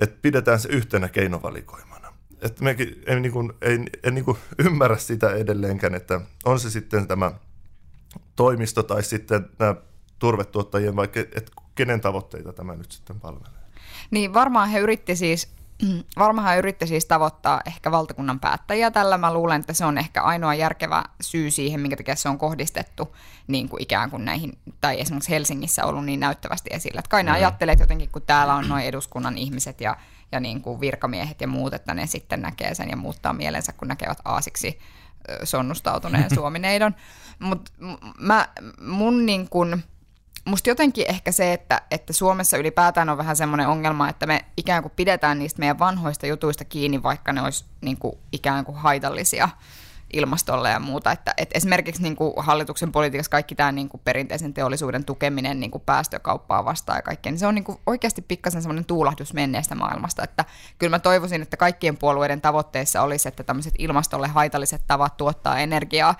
että 0.00 0.18
pidetään 0.22 0.60
se 0.60 0.68
yhtenä 0.68 1.08
keinovalikoimana. 1.08 2.12
Että 2.42 2.64
mekin 2.64 3.02
ei, 3.06 3.20
niin 3.20 3.32
kuin, 3.32 3.52
ei, 3.62 3.78
ei 4.02 4.10
niin 4.10 4.24
kuin 4.24 4.38
ymmärrä 4.58 4.96
sitä 4.96 5.30
edelleenkään, 5.30 5.94
että 5.94 6.20
on 6.44 6.60
se 6.60 6.70
sitten 6.70 7.06
tämä 7.06 7.32
toimisto 8.36 8.82
tai 8.82 9.02
sitten 9.02 9.48
nämä 9.58 9.74
turvetuottajien, 10.18 10.96
vaikka 10.96 11.20
että 11.20 11.52
kenen 11.74 12.00
tavoitteita 12.00 12.52
tämä 12.52 12.76
nyt 12.76 12.92
sitten 12.92 13.20
palvelee. 13.20 13.60
Niin 14.10 14.34
varmaan 14.34 14.68
he 14.68 14.78
yritti 14.78 15.16
siis 15.16 15.48
varmaan 16.18 16.48
hän 16.48 16.58
yritti 16.58 16.86
siis 16.86 17.06
tavoittaa 17.06 17.60
ehkä 17.66 17.90
valtakunnan 17.90 18.40
päättäjiä 18.40 18.90
tällä. 18.90 19.18
Mä 19.18 19.34
luulen, 19.34 19.60
että 19.60 19.72
se 19.72 19.84
on 19.84 19.98
ehkä 19.98 20.22
ainoa 20.22 20.54
järkevä 20.54 21.04
syy 21.20 21.50
siihen, 21.50 21.80
minkä 21.80 21.96
takia 21.96 22.16
se 22.16 22.28
on 22.28 22.38
kohdistettu 22.38 23.16
niin 23.46 23.68
kuin 23.68 23.82
ikään 23.82 24.10
kuin 24.10 24.24
näihin, 24.24 24.58
tai 24.80 25.00
esimerkiksi 25.00 25.30
Helsingissä 25.30 25.84
ollut 25.84 26.04
niin 26.04 26.20
näyttävästi 26.20 26.70
esillä. 26.72 26.98
Että 26.98 27.08
kai 27.08 27.22
ne 27.22 27.30
mm. 27.30 27.34
ajattelee, 27.34 27.72
että 27.72 27.82
jotenkin 27.82 28.10
kun 28.12 28.22
täällä 28.22 28.54
on 28.54 28.68
noin 28.68 28.84
eduskunnan 28.84 29.38
ihmiset 29.38 29.80
ja, 29.80 29.96
ja 30.32 30.40
niin 30.40 30.60
kuin 30.62 30.80
virkamiehet 30.80 31.40
ja 31.40 31.48
muut, 31.48 31.74
että 31.74 31.94
ne 31.94 32.06
sitten 32.06 32.42
näkee 32.42 32.74
sen 32.74 32.90
ja 32.90 32.96
muuttaa 32.96 33.32
mielensä, 33.32 33.72
kun 33.72 33.88
näkevät 33.88 34.18
aasiksi 34.24 34.78
sonnustautuneen 35.44 36.34
suomineidon. 36.34 36.94
Mutta 37.38 37.72
mun 38.80 39.26
niin 39.26 39.48
kuin, 39.48 39.84
musta 40.44 40.68
jotenkin 40.68 41.04
ehkä 41.08 41.32
se, 41.32 41.52
että, 41.52 41.82
että 41.90 42.12
Suomessa 42.12 42.56
ylipäätään 42.56 43.08
on 43.08 43.18
vähän 43.18 43.36
semmoinen 43.36 43.68
ongelma, 43.68 44.08
että 44.08 44.26
me 44.26 44.44
ikään 44.56 44.82
kuin 44.82 44.92
pidetään 44.96 45.38
niistä 45.38 45.58
meidän 45.58 45.78
vanhoista 45.78 46.26
jutuista 46.26 46.64
kiinni, 46.64 47.02
vaikka 47.02 47.32
ne 47.32 47.42
olisi 47.42 47.64
niin 47.80 47.98
kuin 47.98 48.18
ikään 48.32 48.64
kuin 48.64 48.76
haitallisia 48.76 49.48
ilmastolle 50.12 50.70
ja 50.70 50.80
muuta. 50.80 51.12
Että, 51.12 51.34
että 51.36 51.58
esimerkiksi 51.58 52.02
niin 52.02 52.16
kuin 52.16 52.32
hallituksen 52.36 52.92
politiikassa 52.92 53.30
kaikki 53.30 53.54
tämä 53.54 53.72
niin 53.72 53.88
kuin 53.88 54.00
perinteisen 54.04 54.54
teollisuuden 54.54 55.04
tukeminen 55.04 55.60
niin 55.60 55.70
kuin 55.70 55.82
päästökauppaa 55.86 56.64
vastaan 56.64 56.98
ja 56.98 57.02
kaikkea, 57.02 57.32
niin 57.32 57.38
se 57.38 57.46
on 57.46 57.54
niin 57.54 57.64
kuin 57.64 57.78
oikeasti 57.86 58.22
pikkasen 58.22 58.62
semmoinen 58.62 58.84
tuulahdus 58.84 59.34
menneestä 59.34 59.74
maailmasta. 59.74 60.22
Että 60.24 60.44
kyllä 60.78 60.90
mä 60.90 60.98
toivoisin, 60.98 61.42
että 61.42 61.56
kaikkien 61.56 61.96
puolueiden 61.96 62.40
tavoitteissa 62.40 63.02
olisi, 63.02 63.28
että 63.28 63.44
tämmöiset 63.44 63.74
ilmastolle 63.78 64.28
haitalliset 64.28 64.82
tavat 64.86 65.16
tuottaa 65.16 65.58
energiaa 65.58 66.14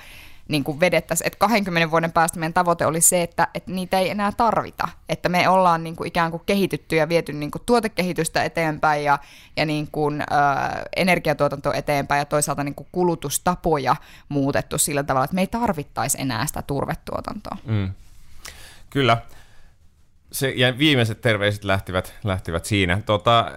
niin 0.51 0.65
kuin 0.65 0.81
vedettäisiin, 0.81 1.27
että 1.27 1.39
20 1.39 1.91
vuoden 1.91 2.13
päästä 2.13 2.39
meidän 2.39 2.53
tavoite 2.53 2.87
oli 2.87 3.01
se, 3.01 3.23
että, 3.23 3.49
että 3.55 3.71
niitä 3.71 3.99
ei 3.99 4.11
enää 4.11 4.33
tarvita, 4.33 4.89
että 5.09 5.29
me 5.29 5.49
ollaan 5.49 5.85
niin 5.85 5.97
kuin 5.97 6.09
ikään 6.09 6.31
kuin 6.31 6.43
kehitytty 6.47 6.97
ja 6.97 7.09
viety 7.09 7.33
niin 7.33 7.51
kuin 7.51 7.63
tuotekehitystä 7.67 8.45
eteenpäin 8.45 9.05
ja, 9.05 9.19
ja 9.57 9.67
niin 9.67 9.89
kuin, 9.93 10.21
ä, 10.21 10.27
energiatuotanto 10.97 11.73
eteenpäin 11.73 12.19
ja 12.19 12.25
toisaalta 12.25 12.65
niin 12.65 12.75
kuin 12.75 12.89
kulutustapoja 12.93 13.97
muutettu 14.29 14.79
sillä 14.79 15.03
tavalla, 15.03 15.25
että 15.25 15.35
me 15.35 15.41
ei 15.41 15.47
tarvittaisi 15.47 16.21
enää 16.21 16.47
sitä 16.47 16.63
turvetuotantoa. 16.63 17.57
Mm. 17.65 17.93
Kyllä 18.91 19.17
se, 20.33 20.53
ja 20.57 20.79
viimeiset 20.79 21.21
terveiset 21.21 21.65
lähtivät, 21.65 22.15
lähtivät 22.25 22.65
siinä. 22.65 23.03
Tota, 23.07 23.51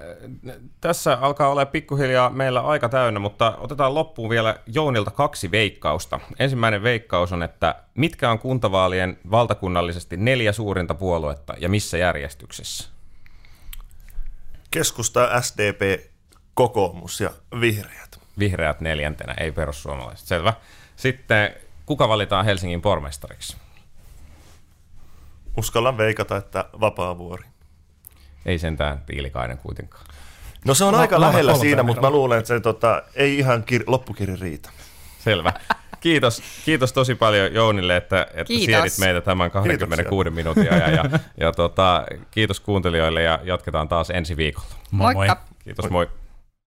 tässä 0.81 1.17
alkaa 1.21 1.49
olla 1.49 1.65
pikkuhiljaa 1.65 2.29
meillä 2.29 2.62
aika 2.62 2.89
täynnä, 2.89 3.19
mutta 3.19 3.57
otetaan 3.57 3.95
loppuun 3.95 4.29
vielä 4.29 4.55
Jounilta 4.67 5.12
kaksi 5.12 5.51
veikkausta. 5.51 6.19
Ensimmäinen 6.39 6.83
veikkaus 6.83 7.31
on, 7.31 7.43
että 7.43 7.75
mitkä 7.95 8.31
on 8.31 8.39
kuntavaalien 8.39 9.17
valtakunnallisesti 9.31 10.17
neljä 10.17 10.51
suurinta 10.51 10.93
puoluetta 10.93 11.53
ja 11.57 11.69
missä 11.69 11.97
järjestyksessä? 11.97 12.89
Keskusta, 14.71 15.41
SDP, 15.41 16.05
kokoomus 16.53 17.21
ja 17.21 17.29
vihreät. 17.62 18.19
Vihreät 18.39 18.81
neljäntenä, 18.81 19.33
ei 19.39 19.51
perussuomalaiset. 19.51 20.27
Selvä. 20.27 20.53
Sitten 20.95 21.53
kuka 21.86 22.07
valitaan 22.07 22.45
Helsingin 22.45 22.81
pormestariksi? 22.81 23.62
Uskallan 25.57 25.97
veikata, 25.97 26.37
että 26.37 26.65
Vapaavuori. 26.79 27.43
Ei 28.45 28.59
sentään 28.59 29.01
Tiilikainen 29.05 29.57
kuitenkaan. 29.57 30.05
No 30.65 30.73
se 30.73 30.83
on 30.83 30.93
La- 30.93 30.99
aika 30.99 31.19
la- 31.21 31.27
lähellä 31.27 31.55
siinä, 31.57 31.83
mutta 31.83 32.01
mä 32.01 32.09
luulen, 32.09 32.39
että 32.39 32.47
se 32.47 32.59
tota, 32.59 33.03
ei 33.15 33.37
ihan 33.39 33.63
kir- 33.71 33.83
loppukirja 33.87 34.37
riitä. 34.41 34.69
Selvä. 35.19 35.53
Kiitos, 35.99 36.41
kiitos 36.65 36.93
tosi 36.93 37.15
paljon 37.15 37.53
Jounille, 37.53 37.97
että, 37.97 38.27
että 38.33 38.53
siedit 38.53 38.97
meitä 38.99 39.21
tämän 39.21 39.51
26 39.51 40.29
Kiitoksia. 40.29 40.31
minuutin 40.31 40.73
ajan. 40.73 40.93
Ja, 41.11 41.19
ja 41.37 41.51
tota, 41.51 42.03
kiitos 42.31 42.59
kuuntelijoille 42.59 43.21
ja 43.23 43.39
jatketaan 43.43 43.87
taas 43.87 44.09
ensi 44.09 44.37
viikolla. 44.37 44.67
Moi 44.91 45.13
moi. 45.13 45.27
Kiitos, 45.63 45.89
moi. 45.89 46.05
moi. 46.05 46.09